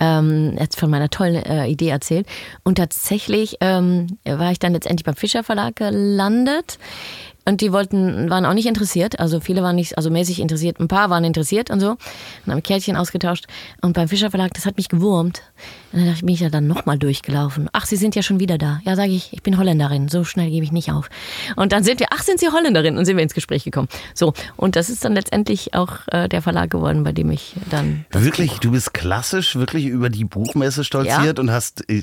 [0.00, 2.26] ähm, jetzt von meiner tollen äh, Idee erzählt.
[2.62, 6.78] Und tatsächlich ähm, war ich dann letztendlich beim Fischer Verlag gelandet.
[7.46, 9.20] Und die wollten, waren auch nicht interessiert.
[9.20, 10.80] Also viele waren nicht, also mäßig interessiert.
[10.80, 11.90] Ein paar waren interessiert und so.
[12.46, 13.44] Und haben Kärtchen ausgetauscht.
[13.82, 15.42] Und beim Fischer Verlag, das hat mich gewurmt.
[15.94, 17.68] Und dann dachte ich, bin ich ja dann nochmal durchgelaufen.
[17.72, 18.80] Ach, Sie sind ja schon wieder da.
[18.84, 20.08] Ja, sage ich, ich bin Holländerin.
[20.08, 21.08] So schnell gebe ich nicht auf.
[21.54, 22.98] Und dann sind wir, ach, sind Sie Holländerin?
[22.98, 23.86] Und sind wir ins Gespräch gekommen.
[24.12, 24.32] So.
[24.56, 28.04] Und das ist dann letztendlich auch äh, der Verlag geworden, bei dem ich dann.
[28.10, 32.02] Wirklich, Buch- du bist klassisch wirklich über die Buchmesse stolziert und hast äh,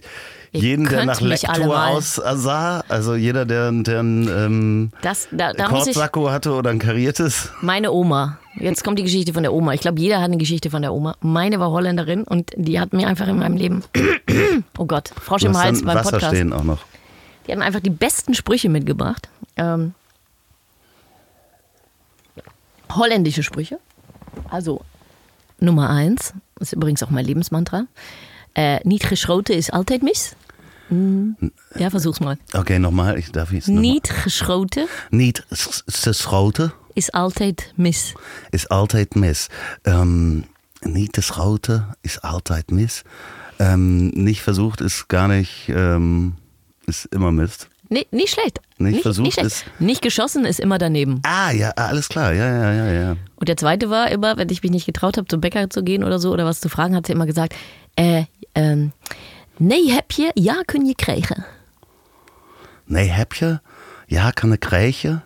[0.54, 6.54] jeden, der nach Lektor aussah, also jeder, der, der ein ähm, Das, da, da hatte
[6.54, 7.50] oder ein kariertes.
[7.62, 8.38] Meine Oma.
[8.60, 9.74] Jetzt kommt die Geschichte von der Oma.
[9.74, 11.16] Ich glaube, jeder hat eine Geschichte von der Oma.
[11.22, 13.84] Meine war Holländerin und die hat mir einfach in meinem Leben.
[14.78, 16.36] oh Gott, Frosch im Hals beim Wasser Podcast.
[16.36, 16.80] stehen auch noch.
[17.48, 19.30] Die hatten einfach die besten Sprüche mitgebracht.
[19.56, 19.94] Ähm,
[22.92, 23.80] holländische Sprüche.
[24.50, 24.82] Also
[25.60, 27.86] Nummer eins, ist übrigens auch mein Lebensmantra.
[28.54, 30.36] Äh, niet geschoten ist altijd mis.
[30.90, 31.38] Hm,
[31.76, 32.38] Ja, versuch's mal.
[32.54, 33.68] Okay, nochmal, ich darf jetzt.
[33.70, 38.14] Niet geschoten Niet s- s- schoten is altijd mis.
[38.52, 39.48] is altijd mis.
[39.84, 40.44] Ähm,
[40.84, 43.04] Niet das Raute ist altijd mis.
[43.60, 46.34] Ähm, nicht versucht ist gar nicht, ähm,
[46.88, 47.68] ist immer Mist.
[47.90, 48.60] Nee, nicht schlecht.
[48.78, 49.48] Nicht versucht nicht, schlecht.
[49.56, 51.20] ist- nicht geschossen ist immer daneben.
[51.24, 53.16] Ah, ja, alles klar, ja, ja, ja, ja.
[53.36, 56.04] Und der zweite war immer, wenn ich mich nicht getraut habe, zum Bäcker zu gehen
[56.04, 57.54] oder so oder was zu fragen, hat sie immer gesagt,
[57.96, 58.24] äh,
[58.56, 58.94] ähm,
[59.60, 61.46] nee, heb je, ja, kun je krijgen.
[62.88, 63.60] Nee, heb je?
[64.08, 65.22] Ja, kann eine Kräche?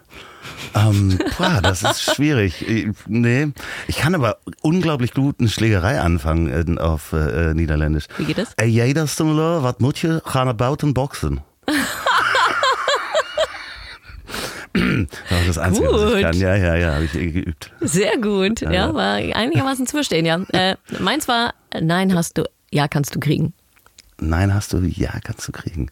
[0.73, 2.67] Ähm, boah, das ist schwierig.
[2.67, 3.47] Ich- Nee,
[3.87, 8.05] ich kann aber unglaublich gut eine Schlägerei anfangen in, auf äh, Niederländisch.
[8.17, 8.53] Wie geht das?
[8.57, 10.19] Ey, jeder Stimulor, was moet je?
[10.21, 11.41] Gaan buiten boxen.
[15.29, 16.21] das ist das Einzige, was ich Gut.
[16.21, 16.33] kann.
[16.37, 17.71] Ja, ja, ja, habe ich eh geübt.
[17.81, 20.41] Sehr gut, ja, war einigermaßen zu verstehen, ja.
[20.51, 23.53] Äh, meins war, nein, hast du, ja, kannst du kriegen.
[24.19, 25.89] Nein, hast du, ja, kannst du kriegen.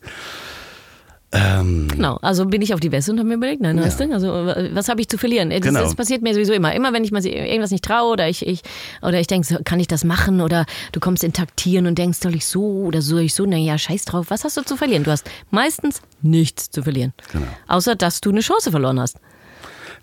[1.36, 4.14] Ähm, Genau, also bin ich auf die Weste und habe mir überlegt, nein, weißt du,
[4.14, 5.50] also äh, was habe ich zu verlieren?
[5.50, 5.80] Das, Genau.
[5.82, 6.74] das passiert mir sowieso immer.
[6.76, 8.62] Immer wenn ich mal irgendwas nicht traue oder ich, ich
[9.02, 10.42] oder ich denke, kann ich das machen?
[10.42, 13.46] Oder du kommst in Taktieren und denkst, soll ich so oder soll ich so?
[13.46, 15.04] Naja, scheiß drauf, was hast du zu verlieren?
[15.04, 17.14] Du hast meistens nichts zu verlieren.
[17.32, 17.48] Genau.
[17.68, 19.18] Außer, dass du eine Chance verloren hast.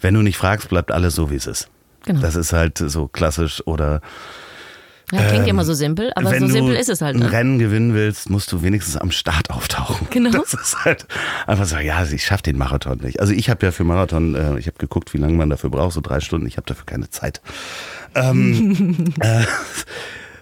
[0.01, 1.69] wenn du nicht fragst, bleibt alles so, wie es ist.
[2.07, 2.21] Genau.
[2.23, 4.01] Das ist halt so klassisch oder
[5.13, 7.17] Ja, klingt immer so simpel, aber wenn so simpel du ist es halt.
[7.17, 7.33] ein Ne?
[7.33, 10.07] Rennen gewinnen willst, musst du wenigstens am Start auftauchen.
[10.11, 10.31] Genau.
[10.51, 11.07] Das ist halt
[11.47, 13.21] einfach so, ja, ich schaffe den Marathon nicht.
[13.21, 15.93] Also ich habe ja für Marathon, äh, ich habe geguckt, wie lange man dafür braucht,
[15.93, 16.47] so drei Stunden.
[16.47, 17.41] Ich habe dafür keine Zeit.
[18.15, 19.45] Ähm, äh,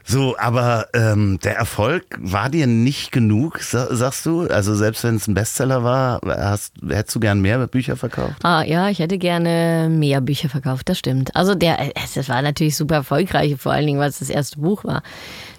[0.09, 4.43] so, aber ähm, der Erfolg war dir nicht genug, sa- sagst du?
[4.49, 8.43] Also selbst wenn es ein Bestseller war, hast, hättest du gern mehr Bücher verkauft?
[8.43, 11.37] Ah, ja, ich hätte gerne mehr Bücher verkauft, das stimmt.
[11.37, 14.59] Also der, es es war natürlich super erfolgreich, vor allen Dingen, weil es das erste
[14.61, 15.03] Buch war.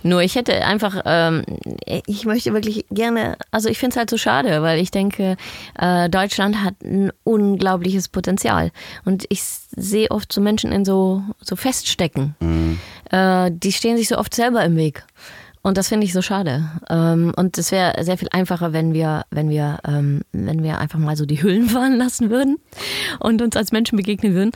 [0.02, 1.44] Nur ich hätte einfach, ähm,
[2.08, 5.36] ich möchte wirklich gerne, also ich finde es halt so schade, weil ich denke,
[5.78, 8.72] äh, Deutschland hat ein unglaubliches Potenzial.
[9.06, 12.36] Und ich sehe oft so Menschen in so, so Feststecken.
[13.12, 15.04] Äh, die stehen sich so oft selber im Weg.
[15.70, 16.64] Und das finde ich so schade.
[16.90, 20.98] Ähm, und es wäre sehr viel einfacher, wenn wir, wenn wir, ähm, wenn wir einfach
[20.98, 22.58] mal so die Hüllen fallen lassen würden
[23.20, 24.50] und uns als Menschen begegnen würden.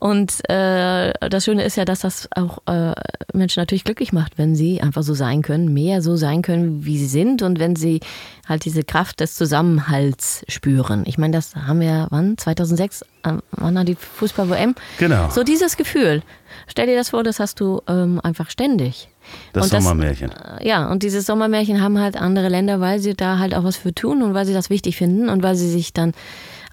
[0.00, 2.94] Und äh, das Schöne ist ja, dass das auch äh,
[3.34, 6.96] Menschen natürlich glücklich macht, wenn sie einfach so sein können, mehr so sein können, wie
[6.96, 8.00] sie sind und wenn sie
[8.48, 11.04] halt diese Kraft des Zusammenhalts spüren.
[11.04, 12.38] Ich meine, das haben wir, wann?
[12.38, 14.74] 2006, äh, wann war die Fußball-WM?
[14.96, 15.28] Genau.
[15.28, 16.22] So dieses Gefühl.
[16.68, 19.08] Stell dir das vor, das hast du ähm, einfach ständig.
[19.52, 20.30] Das Und Sommermärchen.
[20.32, 23.76] äh, Ja, und dieses Sommermärchen haben halt andere Länder, weil sie da halt auch was
[23.76, 26.12] für tun und weil sie das wichtig finden und weil sie sich dann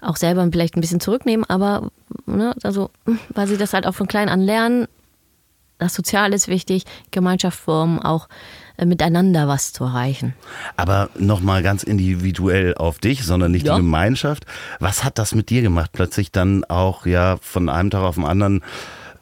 [0.00, 1.90] auch selber vielleicht ein bisschen zurücknehmen, aber
[2.26, 2.90] ne, also,
[3.34, 4.86] weil sie das halt auch von klein an lernen.
[5.78, 8.28] Das Sozial ist wichtig, Gemeinschaft formen, auch
[8.76, 10.34] äh, miteinander was zu erreichen.
[10.76, 13.74] Aber nochmal ganz individuell auf dich, sondern nicht Ja.
[13.74, 14.44] die Gemeinschaft.
[14.78, 18.24] Was hat das mit dir gemacht, plötzlich dann auch ja von einem Tag auf den
[18.24, 18.62] anderen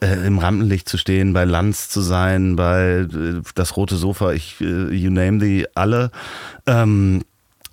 [0.01, 4.59] äh, im Rampenlicht zu stehen, bei Lanz zu sein, bei äh, das rote Sofa, ich
[4.61, 6.11] äh, you name the alle.
[6.65, 7.23] Ähm,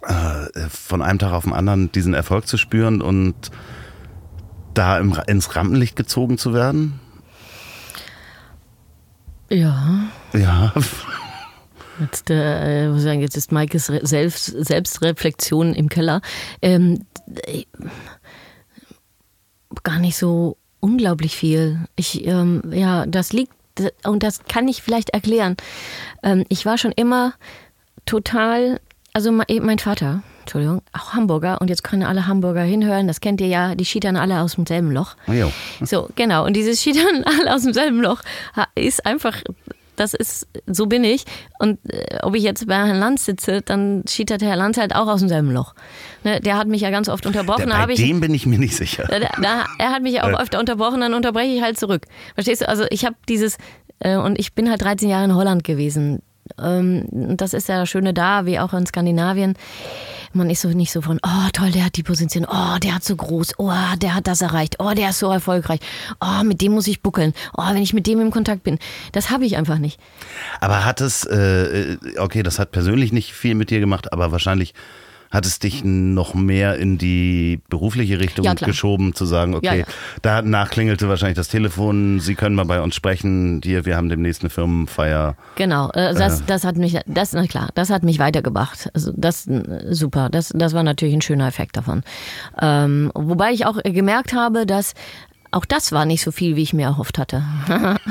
[0.03, 3.35] äh, von einem Tag auf den anderen diesen Erfolg zu spüren und
[4.75, 7.01] da im, ins Rampenlicht gezogen zu werden?
[9.51, 10.73] Ja, Ja.
[12.01, 16.21] Jetzt, äh, muss ich sagen, jetzt ist Maikes Selbst, Selbstreflexion im Keller.
[16.63, 17.05] Ähm,
[17.43, 17.65] äh,
[19.83, 21.81] gar nicht so unglaublich viel.
[21.97, 23.53] Ich, ähm, ja, das liegt,
[24.05, 25.57] und das kann ich vielleicht erklären.
[26.23, 27.35] Ähm, ich war schon immer
[28.07, 28.81] total,
[29.13, 33.41] also me- mein Vater, Entschuldigung, auch Hamburger, und jetzt können alle Hamburger hinhören, das kennt
[33.41, 35.15] ihr ja, die schiedern alle aus demselben Loch.
[35.27, 35.53] Jo.
[35.85, 36.45] So, genau.
[36.47, 38.23] Und dieses Schiedern alle aus demselben Loch
[38.75, 39.37] ist einfach,
[40.01, 41.25] das ist, so bin ich.
[41.59, 45.07] Und äh, ob ich jetzt bei Herrn Lanz sitze, dann schiedert Herr Lanz halt auch
[45.07, 45.75] aus demselben Loch.
[46.25, 47.69] Ne, der hat mich ja ganz oft unterbrochen.
[47.69, 49.05] Der, bei ich, dem bin ich mir nicht sicher.
[49.09, 52.07] da, da, er hat mich ja auch öfter unterbrochen, dann unterbreche ich halt zurück.
[52.35, 52.69] Verstehst du?
[52.69, 53.59] Also ich habe dieses,
[54.01, 56.23] äh, und ich bin halt 13 Jahre in Holland gewesen.
[56.61, 57.05] Ähm,
[57.37, 59.55] das ist ja das Schöne da, wie auch in Skandinavien.
[60.33, 63.05] Man ist so nicht so von, oh toll, der hat die Position, oh, der hat
[63.05, 65.81] so groß, oh, der hat das erreicht, oh, der ist so erfolgreich,
[66.21, 68.79] oh, mit dem muss ich buckeln, oh, wenn ich mit dem im Kontakt bin.
[69.13, 69.99] Das habe ich einfach nicht.
[70.61, 74.75] Aber hat es, äh, okay, das hat persönlich nicht viel mit dir gemacht, aber wahrscheinlich
[75.31, 79.79] hat es dich noch mehr in die berufliche Richtung Ja, geschoben, zu sagen, Ja, okay,
[79.81, 79.87] ja.
[80.23, 84.43] danach klingelte wahrscheinlich das Telefon, Sie können mal bei uns sprechen, hier, wir haben demnächst
[84.43, 85.37] eine Firmenfeier.
[85.57, 88.91] Genau, äh, das, das hat mich, das, na klar, das hat mich weitergebracht.
[88.95, 92.03] Also das äh, super, das, das war natürlich ein schöner Effekt davon.
[92.61, 94.95] Ähm, wobei ich auch gemerkt habe, dass
[95.51, 97.43] auch das war nicht so viel, wie ich mir erhofft hatte.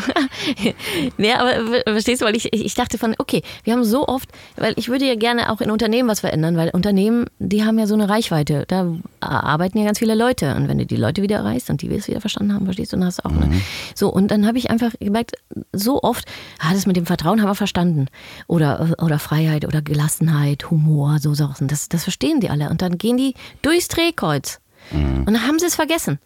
[1.17, 4.73] ja, aber verstehst du, weil ich, ich dachte von, okay, wir haben so oft, weil
[4.75, 7.93] ich würde ja gerne auch in Unternehmen was verändern, weil Unternehmen, die haben ja so
[7.93, 8.65] eine Reichweite.
[8.67, 10.55] Da arbeiten ja ganz viele Leute.
[10.55, 12.97] Und wenn du die Leute wieder erreichst und die es wieder verstanden haben, verstehst du,
[12.97, 13.31] dann hast du auch.
[13.31, 13.45] Ne?
[13.45, 13.61] Mhm.
[13.93, 15.33] So, und dann habe ich einfach gemerkt,
[15.73, 16.25] so oft,
[16.59, 18.07] ah, das mit dem Vertrauen haben wir verstanden.
[18.47, 21.67] Oder, oder Freiheit oder Gelassenheit, Humor, so Sachen.
[21.67, 22.69] Das, das verstehen die alle.
[22.69, 24.59] Und dann gehen die durchs Drehkreuz.
[24.91, 26.19] Und dann haben sie es vergessen.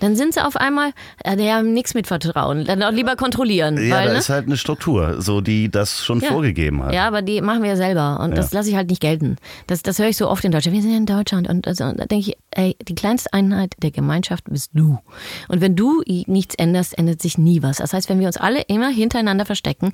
[0.00, 0.92] Dann sind sie auf einmal,
[1.24, 2.64] äh, die haben nichts mit Vertrauen.
[2.64, 3.76] Dann auch lieber kontrollieren.
[3.76, 4.18] Ja, weil, da ne?
[4.18, 6.30] ist halt eine Struktur, so die das schon Ja.
[6.30, 6.92] vorgegeben hat.
[6.92, 9.36] Ja, aber die machen wir ja selber und das lasse ich halt nicht gelten.
[9.66, 10.74] Das, das höre ich so oft in Deutschland.
[10.74, 13.74] Wir sind ja in Deutschland und, also, und da denke ich, ey, die kleinste Einheit
[13.82, 14.98] der Gemeinschaft bist du.
[15.48, 17.76] Und wenn du nichts änderst, ändert sich nie was.
[17.78, 19.92] Das heißt, wenn wir uns alle immer hintereinander verstecken,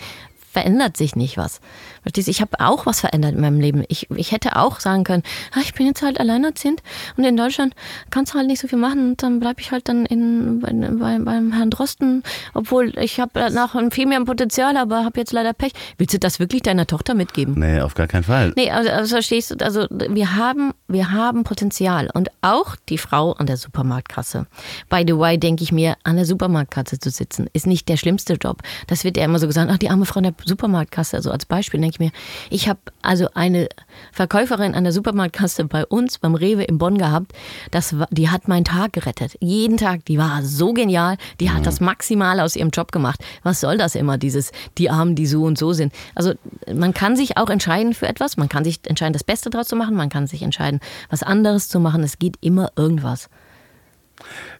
[0.56, 1.60] verändert sich nicht was.
[2.00, 2.30] Verstehst du?
[2.30, 3.84] Ich habe auch was verändert in meinem Leben.
[3.88, 6.82] Ich, ich hätte auch sagen können, ah, ich bin jetzt halt alleinerziehend
[7.18, 7.74] und in Deutschland
[8.08, 10.72] kannst du halt nicht so viel machen und dann bleibe ich halt dann in, bei,
[10.72, 12.22] bei, beim Herrn Drosten,
[12.54, 15.72] obwohl ich habe noch viel mehr Potenzial, aber habe jetzt leider Pech.
[15.98, 17.52] Willst du das wirklich deiner Tochter mitgeben?
[17.58, 18.54] Nee, auf gar keinen Fall.
[18.56, 23.32] Nee, also, also verstehst du, also wir haben, wir haben Potenzial und auch die Frau
[23.32, 24.46] an der Supermarktkasse.
[24.88, 28.34] By the way, denke ich mir, an der Supermarktkasse zu sitzen, ist nicht der schlimmste
[28.34, 28.62] Job.
[28.86, 31.44] Das wird ja immer so gesagt, ach, die arme Frau an der Supermarktkasse, also als
[31.44, 32.12] Beispiel denke ich mir,
[32.50, 33.68] ich habe also eine
[34.12, 37.32] Verkäuferin an der Supermarktkasse bei uns beim Rewe in Bonn gehabt,
[37.70, 39.36] das war, die hat meinen Tag gerettet.
[39.40, 43.20] Jeden Tag, die war so genial, die hat das Maximale aus ihrem Job gemacht.
[43.42, 45.92] Was soll das immer, dieses, die Armen, die so und so sind?
[46.14, 46.34] Also
[46.72, 49.76] man kann sich auch entscheiden für etwas, man kann sich entscheiden, das Beste draus zu
[49.76, 50.80] machen, man kann sich entscheiden,
[51.10, 52.02] was anderes zu machen.
[52.02, 53.28] Es geht immer irgendwas.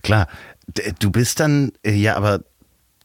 [0.03, 0.29] Klar,
[0.99, 2.41] du bist dann äh, ja aber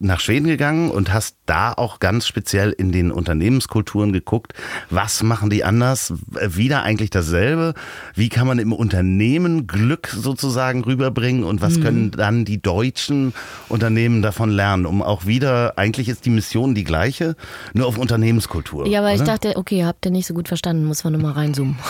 [0.02, 4.54] nach Schweden gegangen und hast da auch ganz speziell in den Unternehmenskulturen geguckt,
[4.89, 7.74] was machen die anders, wieder eigentlich dasselbe,
[8.16, 11.62] wie kann man im Unternehmen Glück sozusagen rüberbringen und Mhm.
[11.62, 13.34] was können dann die deutschen
[13.70, 17.36] Unternehmen davon lernen, um auch wieder, eigentlich ist die Mission die gleiche,
[17.74, 18.88] nur auf Unternehmenskultur.
[18.88, 21.78] Ja, aber ich dachte, okay, habt ihr nicht so gut verstanden, muss man nochmal reinzoomen.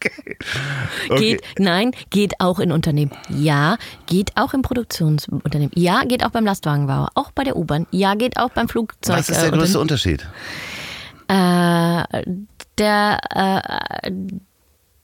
[0.00, 0.36] Okay.
[1.18, 3.10] Geht, nein, geht auch in Unternehmen.
[3.28, 3.76] Ja,
[4.06, 5.72] geht auch im Produktionsunternehmen.
[5.74, 6.44] Ja, geht auch beim
[6.86, 7.10] Lastwagenbauer.
[7.14, 7.86] Auch bei der U-Bahn.
[7.90, 9.18] Ja, geht auch beim Flugzeug.
[9.18, 10.26] Was ist der äh, größte Unterschied?
[11.28, 12.24] Äh,
[12.78, 13.20] der,
[14.04, 14.10] äh,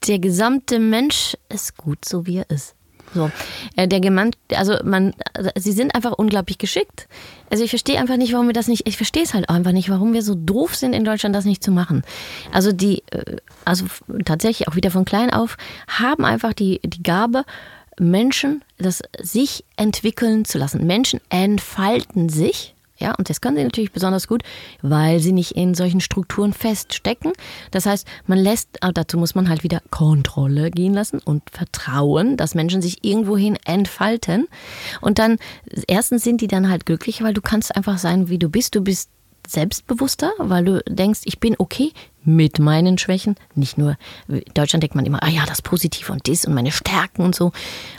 [0.07, 2.75] der gesamte Mensch ist gut, so wie er ist.
[3.15, 3.31] So,
[3.77, 7.07] äh, der Gemann, also man, also sie sind einfach unglaublich geschickt.
[7.49, 9.89] Also ich verstehe einfach nicht, warum wir das nicht, ich verstehe es halt einfach nicht,
[9.89, 12.03] warum wir so doof sind in Deutschland, das nicht zu machen.
[12.51, 13.85] Also die, äh, also
[14.25, 15.57] tatsächlich auch wieder von klein auf,
[15.87, 17.45] haben einfach die, die Gabe,
[17.99, 20.87] Menschen das sich entwickeln zu lassen.
[20.87, 24.43] Menschen entfalten sich ja, und das können sie natürlich besonders gut,
[24.81, 27.33] weil sie nicht in solchen Strukturen feststecken.
[27.73, 32.37] Das heißt, man lässt, aber dazu muss man halt wieder Kontrolle gehen lassen und Vertrauen,
[32.37, 34.47] dass Menschen sich irgendwohin entfalten.
[35.01, 35.39] Und dann,
[35.89, 38.77] erstens sind die dann halt glücklich, weil du kannst einfach sein, wie du bist.
[38.77, 39.11] Du bist
[39.47, 41.93] selbstbewusster, weil du denkst, ich bin okay
[42.25, 43.37] mit meinen Schwächen.
[43.55, 43.97] Nicht nur,
[44.29, 47.35] in Deutschland denkt man immer, ah ja, das Positive und das und meine Stärken und
[47.35, 47.53] so.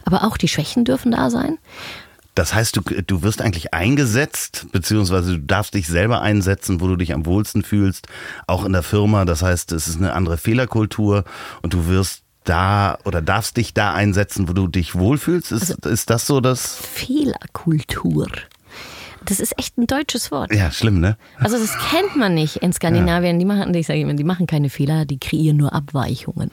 [0.04, 1.58] Aber auch die Schwächen dürfen da sein.
[2.36, 6.98] Das heißt, du, du wirst eigentlich eingesetzt, beziehungsweise du darfst dich selber einsetzen, wo du
[6.98, 8.08] dich am wohlsten fühlst,
[8.46, 9.24] auch in der Firma.
[9.24, 11.24] Das heißt, es ist eine andere Fehlerkultur
[11.62, 15.54] und du wirst da oder darfst dich da einsetzen, wo du dich wohlfühlst.
[15.54, 16.76] Ist, ist das so das?
[16.76, 18.28] Fehlerkultur.
[19.26, 20.54] Das ist echt ein deutsches Wort.
[20.54, 21.18] Ja, schlimm, ne?
[21.40, 23.40] Also das kennt man nicht in Skandinavien.
[23.40, 26.52] Die machen, ich sage immer, die machen keine Fehler, die kreieren nur Abweichungen.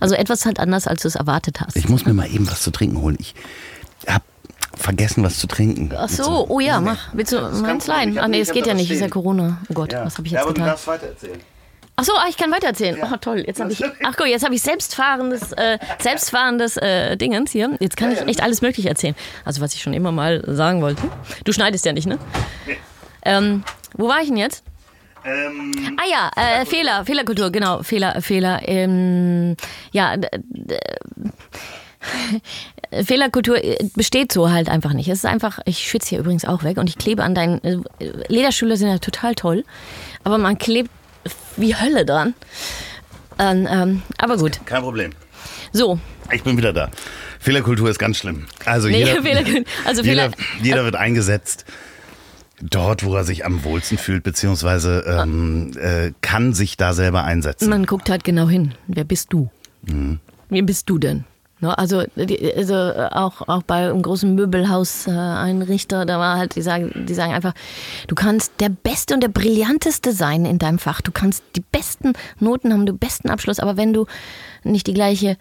[0.00, 1.76] Also etwas halt anders, als du es erwartet hast.
[1.76, 3.16] Ich muss mir mal eben was zu trinken holen.
[3.18, 3.34] Ich
[4.06, 4.22] hab
[4.76, 5.90] vergessen, was zu trinken.
[5.96, 7.12] Ach so, oh ja, mach.
[7.14, 8.18] Willst du meins leihen?
[8.18, 9.58] Ach nee, es geht ja nicht, ist ja Corona.
[9.68, 10.74] Oh Gott, was habe ich jetzt getan?
[10.86, 11.40] weiter erzählen.
[11.96, 12.98] Ach so, ah, ich kann weitererzählen.
[13.02, 13.82] Oh toll, jetzt habe ich.
[14.02, 17.76] Ach guck, jetzt habe ich selbstfahrendes, äh, selbstfahrendes äh, Dingens hier.
[17.78, 19.14] Jetzt kann ich echt alles Mögliche erzählen.
[19.44, 21.02] Also was ich schon immer mal sagen wollte.
[21.44, 22.18] Du schneidest ja nicht, ne?
[23.24, 23.62] Ähm,
[23.96, 24.64] wo war ich denn jetzt?
[25.24, 28.60] Ähm, Ah ja, äh, Fehler, Fehlerkultur, genau, Fehler, Fehler.
[28.64, 29.56] Ähm,
[29.92, 30.16] ja,
[33.04, 35.08] Fehlerkultur äh, besteht so halt einfach nicht.
[35.08, 37.78] Es ist einfach, ich schwitze hier übrigens auch weg und ich klebe an deinen äh,
[38.28, 39.64] Lederstühle sind ja total toll,
[40.24, 40.90] aber man klebt
[41.56, 42.34] wie Hölle dran.
[43.38, 45.12] Ähm, ähm, aber gut, kein Problem.
[45.72, 45.98] so.
[46.32, 46.90] Ich bin wieder da.
[47.38, 48.46] Fehlerkultur ist ganz schlimm.
[48.64, 50.30] Also Nee, jeder, Fehler- also jeder,
[50.62, 51.66] jeder wird eingesetzt
[52.62, 57.68] dort, wo er sich am wohlsten fühlt, beziehungsweise ähm, äh, kann sich da selber einsetzen.
[57.68, 58.74] Man guckt halt genau hin.
[58.86, 59.50] Wer bist du?
[60.48, 61.24] Wer bist du denn?
[61.64, 62.04] Ne, Also,
[62.56, 67.32] also äh, auch, auch bei einem großen Möbelhaus-Einrichter, da war halt, die sagen, die sagen
[67.32, 67.54] einfach,
[68.06, 71.00] du kannst der Beste und der Brillanteste sein in deinem Fach.
[71.00, 74.04] Du kannst die besten Noten haben, den besten Abschluss, aber wenn du
[74.62, 75.38] nicht die gleiche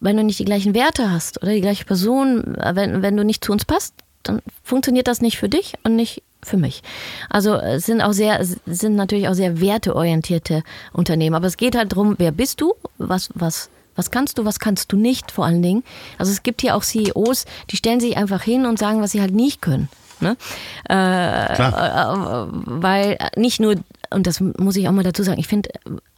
[0.00, 3.44] wenn du nicht die gleichen Werte hast oder die gleiche Person, wenn, wenn du nicht
[3.44, 3.94] zu uns passt,
[4.24, 6.82] dann funktioniert das nicht für dich und nicht für mich.
[7.30, 11.36] Also es sind auch sehr, sind natürlich auch sehr werteorientierte Unternehmen.
[11.36, 14.92] Aber es geht halt darum, wer bist du, was, was, was kannst du, was kannst
[14.92, 15.82] du nicht vor allen Dingen.
[16.18, 19.20] Also es gibt hier auch CEOs, die stellen sich einfach hin und sagen, was sie
[19.20, 19.88] halt nicht können.
[20.20, 20.36] Ne?
[20.84, 22.46] Äh, Klar.
[22.46, 23.76] äh, weil nicht nur,
[24.10, 25.70] und das muss ich auch mal dazu sagen, ich finde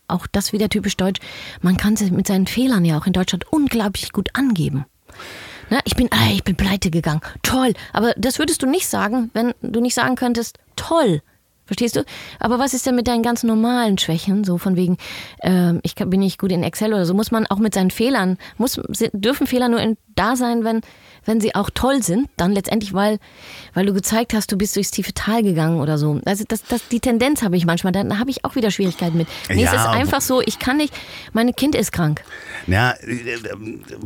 [0.09, 1.20] auch das wieder typisch deutsch,
[1.62, 4.85] man kann sich mit seinen Fehlern ja auch in Deutschland unglaublich gut angeben.
[5.70, 5.81] Ne?
[5.85, 7.22] Ich bin, ah, ich bin pleite gegangen.
[7.43, 7.72] Toll.
[7.93, 11.22] Aber das würdest du nicht sagen, wenn du nicht sagen könntest, toll.
[11.67, 12.05] Verstehst du?
[12.41, 14.45] Aber was ist denn mit deinen ganz normalen Schwächen?
[14.45, 14.99] So von wegen,
[15.43, 17.15] ähm, ich bin nicht gut in Excel oder so.
[17.15, 18.79] Muss man auch mit seinen Fehlern, muss,
[19.12, 20.83] dürfen Fehler nur in, da sein, wenn,
[21.25, 23.19] wenn sie auch toll sind, dann letztendlich, weil,
[23.73, 26.21] weil du gezeigt hast, du bist durchs tiefe Tal gegangen oder so.
[26.27, 29.27] Also das, das, die Tendenz habe ich manchmal, da habe ich auch wieder Schwierigkeiten mit.
[29.49, 30.93] Nee, Ja, es ist einfach so, ich kann nicht,
[31.33, 32.23] mein Kind ist krank.
[32.67, 33.39] Ja, äh,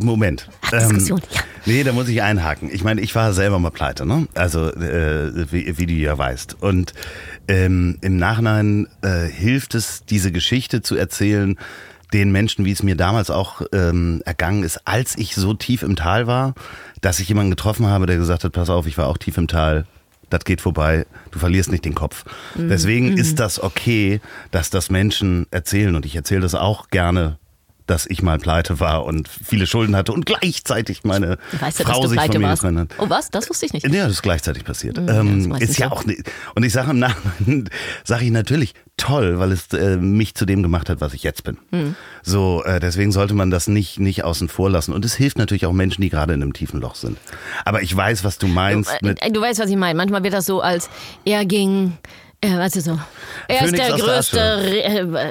[0.01, 0.49] Moment.
[0.63, 1.41] Ach, Diskussion, ja.
[1.67, 2.71] Nee, da muss ich einhaken.
[2.73, 4.27] Ich meine, ich war selber mal pleite, ne?
[4.35, 6.57] Also, äh, wie, wie du ja weißt.
[6.63, 6.95] Und
[7.49, 11.59] ähm, im Nachhinein äh, hilft es, diese Geschichte zu erzählen,
[12.13, 15.97] den Menschen, wie es mir damals auch ähm, ergangen ist, als ich so tief im
[15.97, 16.55] Tal war,
[17.01, 19.49] dass ich jemanden getroffen habe, der gesagt hat, pass auf, ich war auch tief im
[19.49, 19.87] Tal,
[20.31, 22.25] das geht vorbei, du verlierst nicht den Kopf.
[22.55, 24.21] Deswegen ist das okay,
[24.51, 27.39] dass das Menschen erzählen und ich erzähle das auch gerne,
[27.89, 31.93] dass ich mal pleite war und viele Schulden hatte und gleichzeitig meine Weißt du, Frau
[31.93, 32.89] dass du sich pleite von mir getrennt hat.
[32.99, 33.31] Oh was?
[33.31, 33.89] Das wusste ich nicht.
[33.89, 34.99] Ja, das ist gleichzeitig passiert.
[34.99, 35.95] ist ähm, ist ja so.
[35.95, 36.23] auch nicht.
[36.55, 37.69] Und ich sage im Nachhinein,
[38.05, 41.45] sage ich natürlich toll, weil es äh, mich zu dem gemacht hat, was ich jetzt
[41.45, 41.57] bin.
[41.71, 41.95] Hm.
[42.23, 44.93] So, äh, deswegen sollte man das nicht nicht außen vor lassen.
[44.93, 47.17] Und es hilft natürlich auch Menschen, die gerade in einem tiefen Loch sind.
[47.65, 49.23] Aber ich weiß, was du meinst mit.
[49.23, 49.97] Äh, Du weißt, was ich meine.
[49.97, 50.91] Manchmal wird das so als,
[51.25, 51.97] er ging,
[52.41, 52.99] äh, weißt du so,
[53.49, 54.83] er ist der der größte, Re-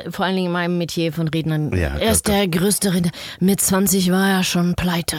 [0.04, 3.12] äh, vor allen Dingen in meinem Metier von Rednern, Ja, er ist der größte Redner.
[3.40, 5.16] Mit 20 war er schon pleite,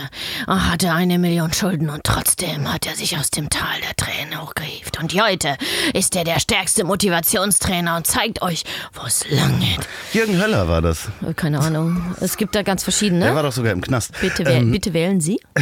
[0.47, 4.41] er hatte eine Million Schulden und trotzdem hat er sich aus dem Tal der Tränen
[4.43, 5.01] hochgehievt.
[5.01, 5.57] Und heute
[5.95, 9.80] ist er der stärkste Motivationstrainer und zeigt euch, wo es lang geht.
[10.12, 11.09] Jürgen Höller war das.
[11.26, 13.24] Äh, Keine Ahnung, es gibt da ganz verschiedene.
[13.24, 14.12] Der war doch sogar im Knast.
[14.20, 15.41] Bitte, ähm, bitte wählen Sie.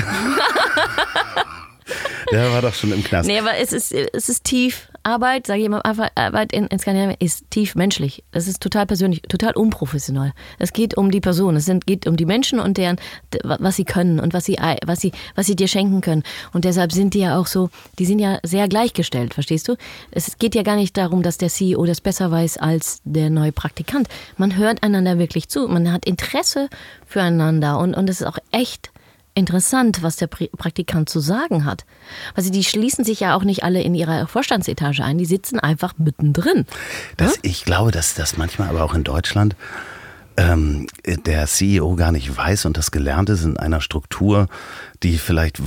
[2.32, 3.28] der war doch schon im Knast.
[3.28, 4.88] Nee, aber es ist, es ist tief.
[5.06, 8.24] Arbeit, sage ich immer, Arbeit in, in Skandinavien ist tief menschlich.
[8.32, 10.32] Es ist total persönlich, total unprofessionell.
[10.58, 12.96] Es geht um die Person, es sind, geht um die Menschen und deren,
[13.44, 16.24] was sie können und was sie, was sie, was sie dir schenken können.
[16.52, 19.76] Und deshalb sind die ja auch so, die sind ja sehr gleichgestellt, verstehst du?
[20.10, 23.52] Es geht ja gar nicht darum, dass der CEO das besser weiß als der neue
[23.52, 24.08] Praktikant.
[24.36, 26.68] Man hört einander wirklich zu, man hat Interesse
[27.06, 28.90] füreinander und, und es ist auch echt
[29.36, 31.84] interessant, was der Praktikant zu sagen hat.
[32.34, 35.94] Also die schließen sich ja auch nicht alle in ihrer Vorstandsetage ein, die sitzen einfach
[35.98, 36.64] mittendrin.
[37.16, 39.54] Das, ich glaube, dass das manchmal aber auch in Deutschland
[40.38, 44.48] ähm, der CEO gar nicht weiß und das gelernt ist in einer Struktur,
[45.02, 45.60] die vielleicht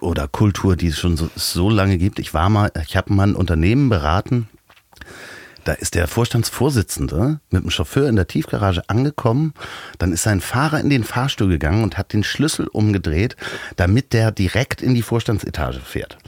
[0.00, 2.18] oder Kultur, die es schon so, so lange gibt.
[2.18, 4.48] Ich war mal, ich habe mal ein Unternehmen beraten.
[5.64, 9.54] Da ist der Vorstandsvorsitzende mit dem Chauffeur in der Tiefgarage angekommen.
[9.98, 13.36] Dann ist sein Fahrer in den Fahrstuhl gegangen und hat den Schlüssel umgedreht,
[13.76, 16.18] damit der direkt in die Vorstandsetage fährt.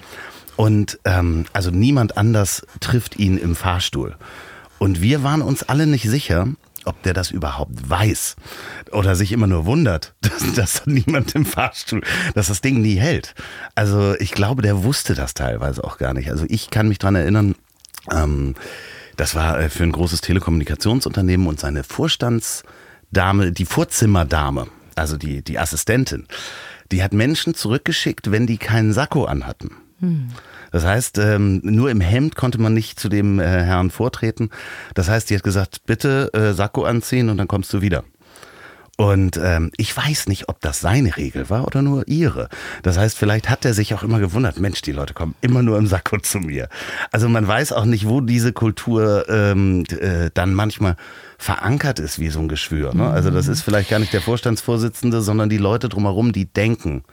[0.57, 4.17] Und ähm, also niemand anders trifft ihn im Fahrstuhl.
[4.79, 6.49] Und wir waren uns alle nicht sicher,
[6.87, 8.37] ob der das überhaupt weiß
[8.93, 12.03] oder sich immer nur wundert, dass, dass niemand im Fahrstuhl,
[12.35, 13.35] dass das Ding nie hält.
[13.75, 16.31] Also ich glaube, der wusste das teilweise auch gar nicht.
[16.31, 17.55] Also ich kann mich dran erinnern,
[18.11, 18.55] ähm,
[19.17, 25.59] das war äh, für ein großes Telekommunikationsunternehmen und seine Vorstandsdame, die Vorzimmerdame, also die, die
[25.59, 26.27] Assistentin,
[26.93, 29.71] die hat Menschen zurückgeschickt, wenn die keinen Sakko anhatten.
[30.73, 34.51] Das heißt, ähm, nur im Hemd konnte man nicht zu dem äh, Herrn vortreten.
[34.95, 38.05] Das heißt, die hat gesagt, bitte äh, Sakko anziehen und dann kommst du wieder.
[38.97, 42.49] Und ähm, ich weiß nicht, ob das seine Regel war oder nur ihre.
[42.83, 45.77] Das heißt, vielleicht hat er sich auch immer gewundert, Mensch, die Leute kommen immer nur
[45.77, 46.69] im Sakko zu mir.
[47.13, 50.97] Also man weiß auch nicht, wo diese Kultur ähm, äh, dann manchmal
[51.37, 52.95] verankert ist wie so ein Geschwür.
[52.95, 53.09] Ne?
[53.09, 57.05] Also das ist vielleicht gar nicht der Vorstandsvorsitzende, sondern die Leute drumherum, die denken,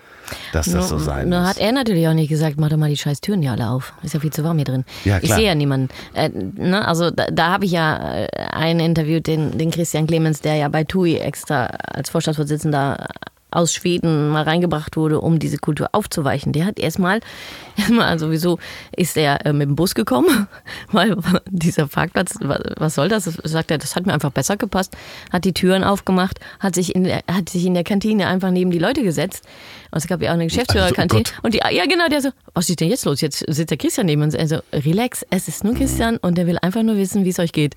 [0.52, 1.50] dass das so sein Nur muss.
[1.50, 3.94] hat er natürlich auch nicht gesagt, mach doch mal die scheiß Türen hier alle auf.
[4.04, 4.86] Ist ja viel zu warm hier drin.
[5.06, 5.38] Ja, ich klar.
[5.38, 5.90] sehe ja niemanden.
[6.14, 6.88] Äh, ne?
[6.88, 10.68] Also da, da habe ich ja äh, einen interviewt, den, den Christian Clemens, der ja
[10.70, 13.08] bei TUI extra als Vorstandsvorsitzender
[13.56, 16.54] aus Schweden mal reingebracht wurde, um diese Kultur aufzuweichen.
[16.54, 17.20] Der hat erstmal,
[17.78, 18.60] erstmal sowieso
[18.96, 20.48] ist er äh, mit dem Bus gekommen,
[20.92, 21.16] weil
[21.50, 23.26] dieser Parkplatz, wa- was soll das?
[23.26, 24.96] Sagt er, das hat mir einfach besser gepasst,
[25.32, 28.72] hat die Türen aufgemacht, hat sich in der, hat sich in der Kantine einfach neben
[28.72, 29.44] die Leute gesetzt.
[29.92, 31.22] Und es gab ja auch eine Geschäftsführerkantine.
[31.24, 31.44] Also, Gott.
[31.44, 33.22] und die, ja genau, der so, was ist denn jetzt los?
[33.22, 34.36] Jetzt sitzt der Christian neben uns.
[34.36, 37.52] Also, relax, es ist nur Christian und der will einfach nur wissen, wie es euch
[37.52, 37.76] geht.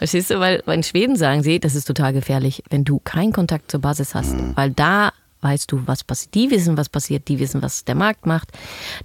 [0.00, 0.40] Verstehst du?
[0.40, 4.14] Weil, in Schweden sagen sie, das ist total gefährlich, wenn du keinen Kontakt zur Basis
[4.14, 4.34] hast.
[4.56, 6.34] Weil da weißt du, was passiert.
[6.34, 8.48] Die wissen, was passiert, die wissen, was der Markt macht,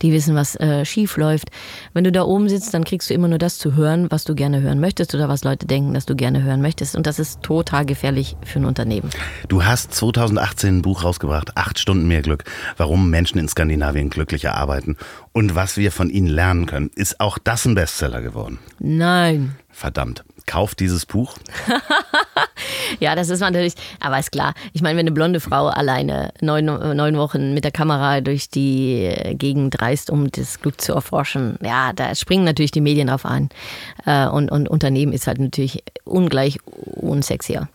[0.01, 1.49] die wissen, was äh, schief läuft.
[1.93, 4.35] Wenn du da oben sitzt, dann kriegst du immer nur das zu hören, was du
[4.35, 6.95] gerne hören möchtest oder was Leute denken, dass du gerne hören möchtest.
[6.95, 9.09] Und das ist total gefährlich für ein Unternehmen.
[9.47, 12.43] Du hast 2018 ein Buch rausgebracht, Acht Stunden mehr Glück,
[12.77, 14.97] warum Menschen in Skandinavien glücklicher arbeiten
[15.31, 16.89] und was wir von ihnen lernen können.
[16.95, 18.59] Ist auch das ein Bestseller geworden?
[18.79, 19.55] Nein.
[19.69, 20.23] Verdammt.
[20.45, 21.37] Kauf dieses Buch.
[22.99, 24.53] ja, das ist natürlich, aber ist klar.
[24.73, 29.13] Ich meine, wenn eine blonde Frau alleine neun, neun Wochen mit der Kamera durch die
[29.33, 33.49] Gegend reist, um das Glück zu erforschen, ja, da springen natürlich die Medien drauf an.
[34.05, 37.67] Äh, und, und Unternehmen ist halt natürlich ungleich unsexier.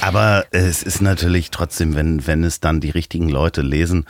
[0.00, 4.06] Aber es ist natürlich trotzdem, wenn, wenn es dann die richtigen Leute lesen,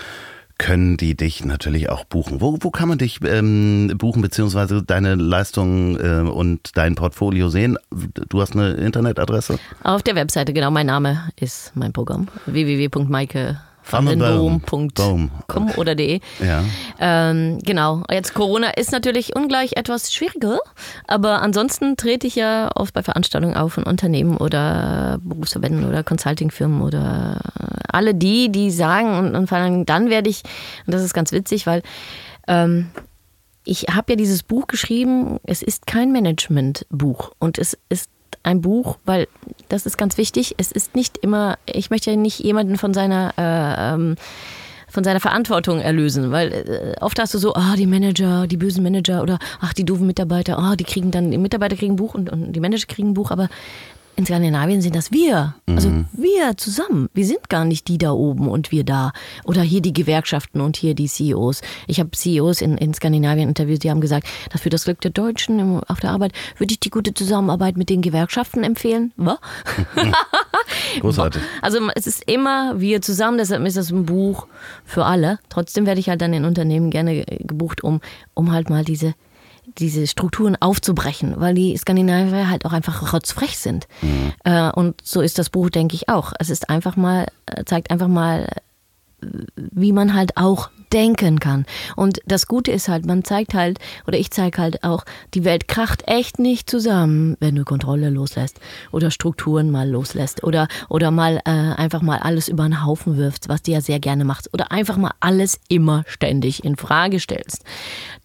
[0.61, 2.43] können die dich natürlich auch buchen.
[2.43, 7.79] Wo, wo kann man dich ähm, buchen, beziehungsweise deine Leistungen äh, und dein Portfolio sehen?
[8.29, 9.59] Du hast eine Internetadresse?
[9.83, 10.71] Auf der Webseite, genau.
[10.71, 12.29] Mein Name ist mein Programm.
[12.45, 13.59] www.maike
[13.93, 15.31] vandenboom.com
[15.77, 16.21] oder de.
[16.39, 16.63] Ja.
[16.99, 18.03] Ähm, genau.
[18.11, 20.59] Jetzt Corona ist natürlich ungleich etwas schwieriger,
[21.07, 26.83] aber ansonsten trete ich ja oft bei Veranstaltungen auf von Unternehmen oder Berufsverbänden oder Consultingfirmen
[26.83, 27.41] oder
[27.89, 30.43] alle die, die sagen und, und dann werde ich,
[30.87, 31.83] und das ist ganz witzig, weil
[32.47, 32.91] ähm,
[33.65, 38.11] ich habe ja dieses Buch geschrieben, es ist kein Managementbuch und es ist
[38.43, 39.29] ein Buch, weil
[39.69, 40.55] das ist ganz wichtig.
[40.57, 44.17] Es ist nicht immer, ich möchte ja nicht jemanden von seiner äh, ähm,
[44.91, 48.83] von seiner Verantwortung erlösen, weil äh, oft hast du so, ah, die Manager, die bösen
[48.83, 52.15] Manager oder ach, die doofen Mitarbeiter, ah, die kriegen dann, die Mitarbeiter kriegen ein Buch
[52.15, 53.49] und, und die Manager kriegen ein Buch, aber
[54.17, 55.55] in Skandinavien sind das wir.
[55.67, 56.07] Also mhm.
[56.13, 57.09] wir zusammen.
[57.15, 59.13] Wir sind gar nicht die da oben und wir da.
[59.45, 61.63] Oder hier die Gewerkschaften und hier die CEOs.
[61.87, 65.11] Ich habe CEOs in, in Skandinavien interviewt, die haben gesagt, dass für das Glück der
[65.11, 69.13] Deutschen auf der Arbeit würde ich die gute Zusammenarbeit mit den Gewerkschaften empfehlen.
[69.17, 69.39] Was?
[71.01, 71.43] Großartig.
[71.63, 74.47] Also es ist immer wir zusammen, deshalb ist das ein Buch
[74.85, 75.39] für alle.
[75.49, 78.01] Trotzdem werde ich halt dann in Unternehmen gerne gebucht, um,
[78.35, 79.15] um halt mal diese
[79.79, 83.87] diese Strukturen aufzubrechen, weil die Skandinavier halt auch einfach rotzfrech sind.
[84.03, 84.33] Mhm.
[84.45, 86.33] Äh, und so ist das Buch, denke ich, auch.
[86.39, 88.49] Es ist einfach mal, äh, zeigt einfach mal,
[89.57, 91.67] wie man halt auch denken kann.
[91.97, 95.05] Und das Gute ist halt, man zeigt halt, oder ich zeige halt auch,
[95.35, 98.61] die Welt kracht echt nicht zusammen, wenn du Kontrolle loslässt
[98.91, 103.49] oder Strukturen mal loslässt oder, oder mal äh, einfach mal alles über den Haufen wirfst,
[103.49, 107.65] was du ja sehr gerne machst, oder einfach mal alles immer ständig in Frage stellst.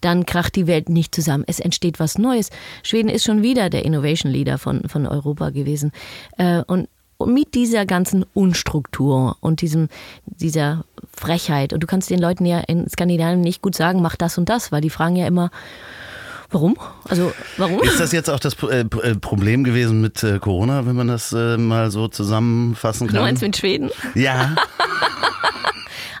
[0.00, 1.44] Dann kracht die Welt nicht zusammen.
[1.46, 2.50] Es entsteht was Neues.
[2.82, 5.92] Schweden ist schon wieder der Innovation Leader von, von Europa gewesen.
[6.36, 6.88] Äh, und
[7.18, 9.88] und mit dieser ganzen Unstruktur und diesem,
[10.26, 11.72] dieser Frechheit.
[11.72, 14.72] Und du kannst den Leuten ja in Skandinavien nicht gut sagen, mach das und das,
[14.72, 15.50] weil die fragen ja immer,
[16.50, 16.76] Warum?
[17.08, 17.82] Also warum?
[17.82, 21.32] Ist das jetzt auch das äh, äh, Problem gewesen mit äh, Corona, wenn man das
[21.32, 23.16] mal so zusammenfassen kann?
[23.16, 23.90] Du meinst mit Schweden?
[24.14, 24.54] Ja.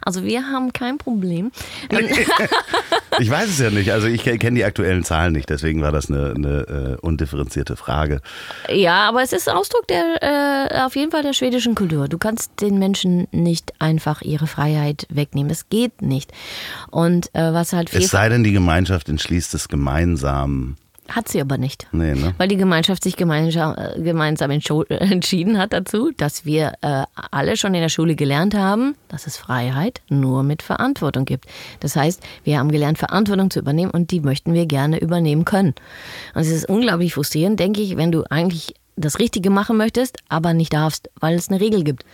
[0.06, 1.50] Also wir haben kein Problem.
[3.18, 3.90] ich weiß es ja nicht.
[3.90, 8.20] Also ich kenne die aktuellen Zahlen nicht, deswegen war das eine, eine uh, undifferenzierte Frage.
[8.68, 12.06] Ja, aber es ist Ausdruck der äh, auf jeden Fall der schwedischen Kultur.
[12.06, 15.48] Du kannst den Menschen nicht einfach ihre Freiheit wegnehmen.
[15.48, 16.32] Das geht nicht.
[16.92, 20.76] Und äh, was halt viel Es sei denn, die Gemeinschaft entschließt es gemeinsam
[21.08, 21.86] hat sie aber nicht.
[21.92, 22.34] Nee, ne?
[22.38, 24.50] Weil die Gemeinschaft sich gemeinsam, gemeinsam
[24.88, 29.36] entschieden hat dazu, dass wir äh, alle schon in der Schule gelernt haben, dass es
[29.36, 31.46] Freiheit nur mit Verantwortung gibt.
[31.80, 35.74] Das heißt, wir haben gelernt, Verantwortung zu übernehmen und die möchten wir gerne übernehmen können.
[36.34, 40.54] Und es ist unglaublich frustrierend, denke ich, wenn du eigentlich das Richtige machen möchtest, aber
[40.54, 42.04] nicht darfst, weil es eine Regel gibt.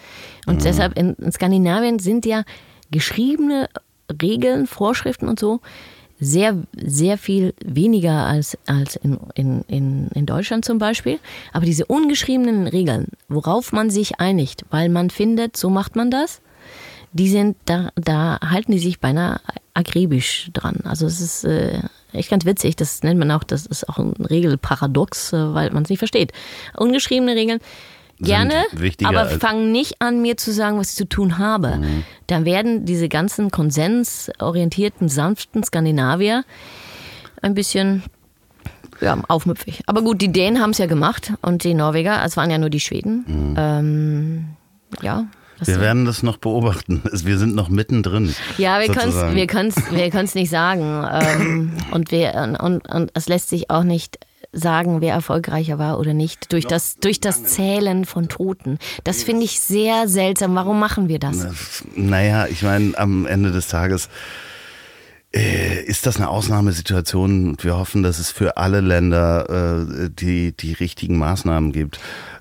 [0.46, 0.64] Und mhm.
[0.64, 2.42] deshalb in, in Skandinavien sind ja
[2.90, 3.68] geschriebene
[4.20, 5.60] Regeln, Vorschriften und so,
[6.22, 11.18] sehr, sehr viel weniger als, als in, in, in, in Deutschland zum Beispiel.
[11.52, 16.40] Aber diese ungeschriebenen Regeln, worauf man sich einigt, weil man findet, so macht man das,
[17.12, 19.40] die sind, da, da halten die sich beinahe
[19.74, 20.76] akribisch dran.
[20.84, 21.80] Also es ist äh,
[22.12, 25.82] echt ganz witzig, das nennt man auch, das ist auch ein Regelparadox, äh, weil man
[25.82, 26.32] es nicht versteht.
[26.76, 27.58] Ungeschriebene Regeln
[28.22, 28.64] Gerne,
[29.04, 31.78] aber fang nicht an, mir zu sagen, was ich zu tun habe.
[31.78, 32.04] Mhm.
[32.28, 36.44] Dann werden diese ganzen konsensorientierten, sanften Skandinavier
[37.42, 38.02] ein bisschen
[39.00, 39.82] ja, aufmüpfig.
[39.86, 42.70] Aber gut, die Dänen haben es ja gemacht und die Norweger, es waren ja nur
[42.70, 43.24] die Schweden.
[43.26, 43.54] Mhm.
[43.58, 44.44] Ähm,
[45.02, 45.26] ja.
[45.64, 47.02] Wir werden das noch beobachten.
[47.12, 48.34] Wir sind noch mittendrin.
[48.58, 49.10] Ja, wir können
[49.68, 51.06] es wir wir nicht sagen.
[51.12, 54.18] ähm, und, wir, und, und es lässt sich auch nicht
[54.52, 58.78] sagen, wer erfolgreicher war oder nicht, durch das, durch das Zählen von Toten.
[59.04, 60.54] Das finde ich sehr seltsam.
[60.54, 61.46] Warum machen wir das?
[61.96, 64.08] Naja, ich meine, am Ende des Tages
[65.34, 67.56] äh, ist das eine Ausnahmesituation.
[67.60, 71.98] Wir hoffen, dass es für alle Länder äh, die, die richtigen Maßnahmen gibt.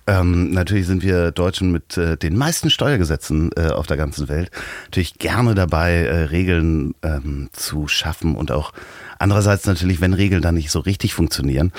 [0.08, 4.50] Ähm, natürlich sind wir Deutschen mit äh, den meisten Steuergesetzen äh, auf der ganzen Welt
[4.86, 8.74] natürlich gerne dabei, äh, Regeln ähm, zu schaffen und auch
[9.20, 11.72] andererseits natürlich, wenn Regeln dann nicht so richtig funktionieren,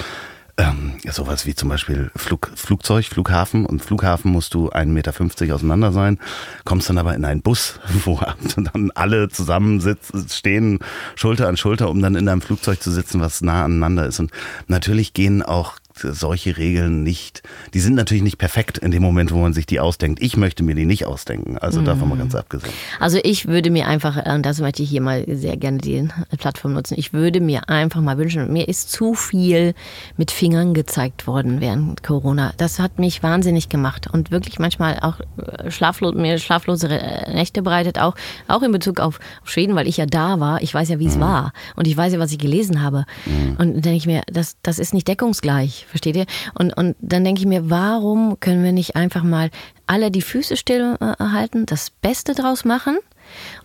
[0.59, 3.65] ähm, sowas wie zum Beispiel Flug, Flugzeug, Flughafen.
[3.65, 6.19] Und Flughafen musst du 1,50 Meter auseinander sein,
[6.65, 8.21] kommst dann aber in einen Bus, wo
[8.57, 9.81] dann alle zusammen
[10.29, 10.79] stehen,
[11.15, 14.21] Schulter an Schulter, um dann in einem Flugzeug zu sitzen, was nah aneinander ist.
[14.21, 14.31] Und
[14.69, 17.43] natürlich gehen auch solche Regeln nicht,
[17.75, 20.23] die sind natürlich nicht perfekt in dem Moment, wo man sich die ausdenkt.
[20.23, 21.85] Ich möchte mir die nicht ausdenken, also mhm.
[21.85, 22.73] davon mal ganz abgesehen.
[23.01, 26.09] Also ich würde mir einfach, und äh, das möchte ich hier mal sehr gerne die
[26.39, 29.75] Plattform nutzen, ich würde mir einfach mal wünschen, mir ist zu viel
[30.17, 32.53] mit Fingern gezeigt worden während Corona.
[32.57, 37.63] Das hat mich wahnsinnig gemacht und wirklich manchmal auch äh, schlaflos, mir schlaflose äh, Nächte
[37.63, 38.15] bereitet, auch,
[38.49, 40.63] auch in Bezug auf Schweden, weil ich ja da war.
[40.63, 41.21] Ich weiß ja, wie es mhm.
[41.21, 43.05] war und ich weiß ja, was ich gelesen habe.
[43.27, 43.57] Mhm.
[43.59, 46.27] Und dann denke ich mir, das, das ist nicht deckungsgleich versteht ihr?
[46.59, 49.51] Und, und dann denke ich mir, warum können wir nicht einfach mal
[49.87, 52.99] alle die Füße still äh, das Beste draus machen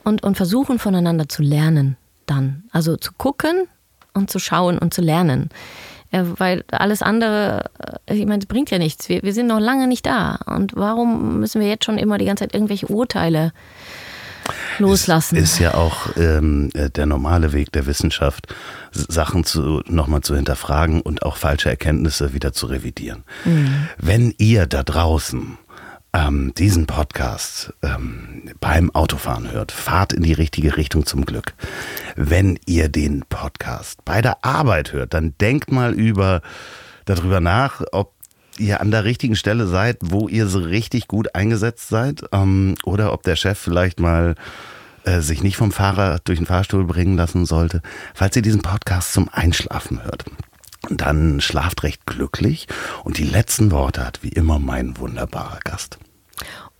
[0.04, 2.64] und, und versuchen voneinander zu lernen dann.
[2.72, 3.68] Also zu gucken
[4.14, 5.50] und zu schauen und zu lernen.
[6.12, 7.66] Ja, weil alles andere,
[8.06, 9.10] äh, ich meine, es bringt ja nichts.
[9.10, 10.40] Wir, wir sind noch lange nicht da.
[10.46, 13.52] Und warum müssen wir jetzt schon immer die ganze Zeit irgendwelche Urteile
[14.80, 15.38] loslassen.
[15.38, 18.54] Es ist ja auch ähm, äh, der normale Weg der Wissenschaft,
[18.92, 23.24] Sachen zu, nochmal zu hinterfragen und auch falsche Erkenntnisse wieder zu revidieren.
[23.46, 23.88] Mhm.
[23.98, 25.58] Wenn ihr da draußen
[26.14, 31.54] ähm, diesen Podcast ähm, beim Autofahren hört, fahrt in die richtige Richtung zum Glück.
[32.16, 36.42] Wenn ihr den Podcast bei der Arbeit hört, dann denkt mal über
[37.06, 38.17] darüber nach, ob
[38.60, 43.14] ihr an der richtigen Stelle seid, wo ihr so richtig gut eingesetzt seid, ähm, oder
[43.14, 44.36] ob der Chef vielleicht mal
[45.04, 47.82] äh, sich nicht vom Fahrer durch den Fahrstuhl bringen lassen sollte.
[48.14, 50.26] Falls ihr diesen Podcast zum Einschlafen hört,
[50.90, 52.68] dann schlaft recht glücklich
[53.04, 55.98] und die letzten Worte hat wie immer mein wunderbarer Gast.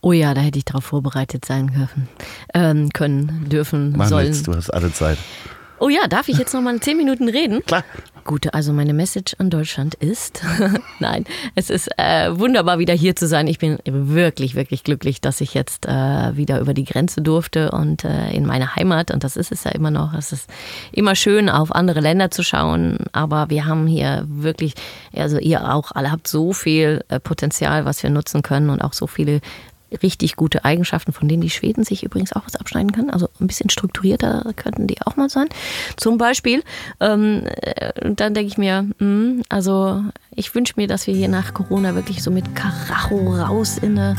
[0.00, 2.08] Oh ja, da hätte ich darauf vorbereitet sein können,
[2.54, 4.26] ähm, können, dürfen, Mann, sollen.
[4.26, 5.18] Jetzt, du hast alle Zeit.
[5.80, 7.64] Oh ja, darf ich jetzt noch mal zehn Minuten reden?
[7.64, 7.84] Klar.
[8.24, 10.42] Gute, also meine Message an Deutschland ist,
[10.98, 11.24] nein,
[11.54, 13.46] es ist äh, wunderbar wieder hier zu sein.
[13.46, 18.04] Ich bin wirklich, wirklich glücklich, dass ich jetzt äh, wieder über die Grenze durfte und
[18.04, 19.10] äh, in meine Heimat.
[19.12, 20.12] Und das ist es ja immer noch.
[20.12, 20.50] Es ist
[20.92, 22.98] immer schön, auf andere Länder zu schauen.
[23.12, 24.74] Aber wir haben hier wirklich,
[25.16, 28.92] also ihr auch alle habt so viel äh, Potenzial, was wir nutzen können und auch
[28.92, 29.40] so viele
[30.02, 33.10] richtig gute Eigenschaften, von denen die Schweden sich übrigens auch was abschneiden können.
[33.10, 35.48] Also ein bisschen strukturierter könnten die auch mal sein.
[35.96, 36.62] Zum Beispiel,
[37.00, 40.02] ähm, äh, dann denke ich mir, mh, hm, also
[40.34, 44.16] ich wünsche mir, dass wir hier nach Corona wirklich so mit Karacho raus in eine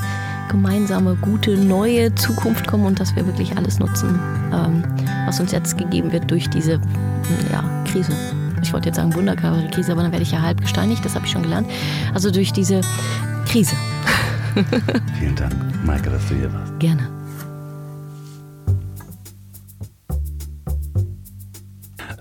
[0.49, 4.19] gemeinsame, gute, neue Zukunft kommen und dass wir wirklich alles nutzen,
[4.51, 4.83] ähm,
[5.27, 6.81] was uns jetzt gegeben wird durch diese hm,
[7.51, 8.11] ja, Krise.
[8.61, 11.31] Ich wollte jetzt sagen Wunderkörperkrise, aber dann werde ich ja halb gesteinigt, das habe ich
[11.31, 11.69] schon gelernt.
[12.13, 12.81] Also durch diese
[13.45, 13.75] Krise.
[15.19, 15.53] Vielen Dank,
[15.85, 16.77] Maike, dass du hier warst.
[16.79, 17.18] Gerne.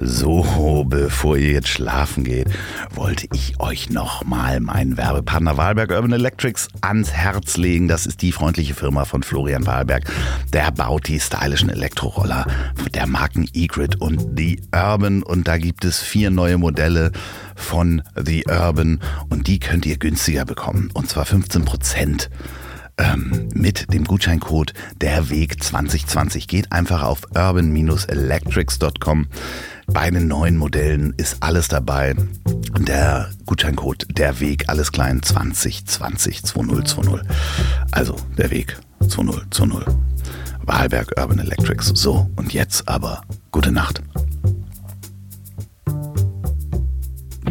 [0.01, 2.47] So, bevor ihr jetzt schlafen geht,
[2.95, 7.89] wollte ich euch nochmal meinen Werbepartner Wahlberg Urban Electrics ans Herz legen.
[7.89, 10.05] Das ist die freundliche Firma von Florian Wahlberg.
[10.53, 12.47] Der baut die stylischen Elektroroller
[12.95, 15.25] der Marken Egrid und The Urban.
[15.25, 17.11] Und da gibt es vier neue Modelle
[17.57, 20.91] von The Urban und die könnt ihr günstiger bekommen.
[20.95, 22.31] Und zwar 15 Prozent
[22.99, 26.47] ähm, mit dem Gutscheincode der Weg 2020.
[26.47, 29.27] Geht einfach auf urban-electrics.com.
[29.91, 32.14] Bei den neuen Modellen ist alles dabei.
[32.78, 37.20] Der Gutscheincode der Weg, alles klein 2020 2020.
[37.91, 39.86] Also der Weg 2020.
[40.64, 41.93] Wahlberg Urban Electrics.
[41.95, 44.03] So, und jetzt aber gute Nacht.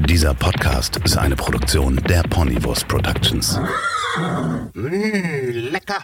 [0.08, 3.60] Dieser Podcast ist eine Produktion der Ponywurst Productions.
[4.74, 6.04] Mmh, lecker.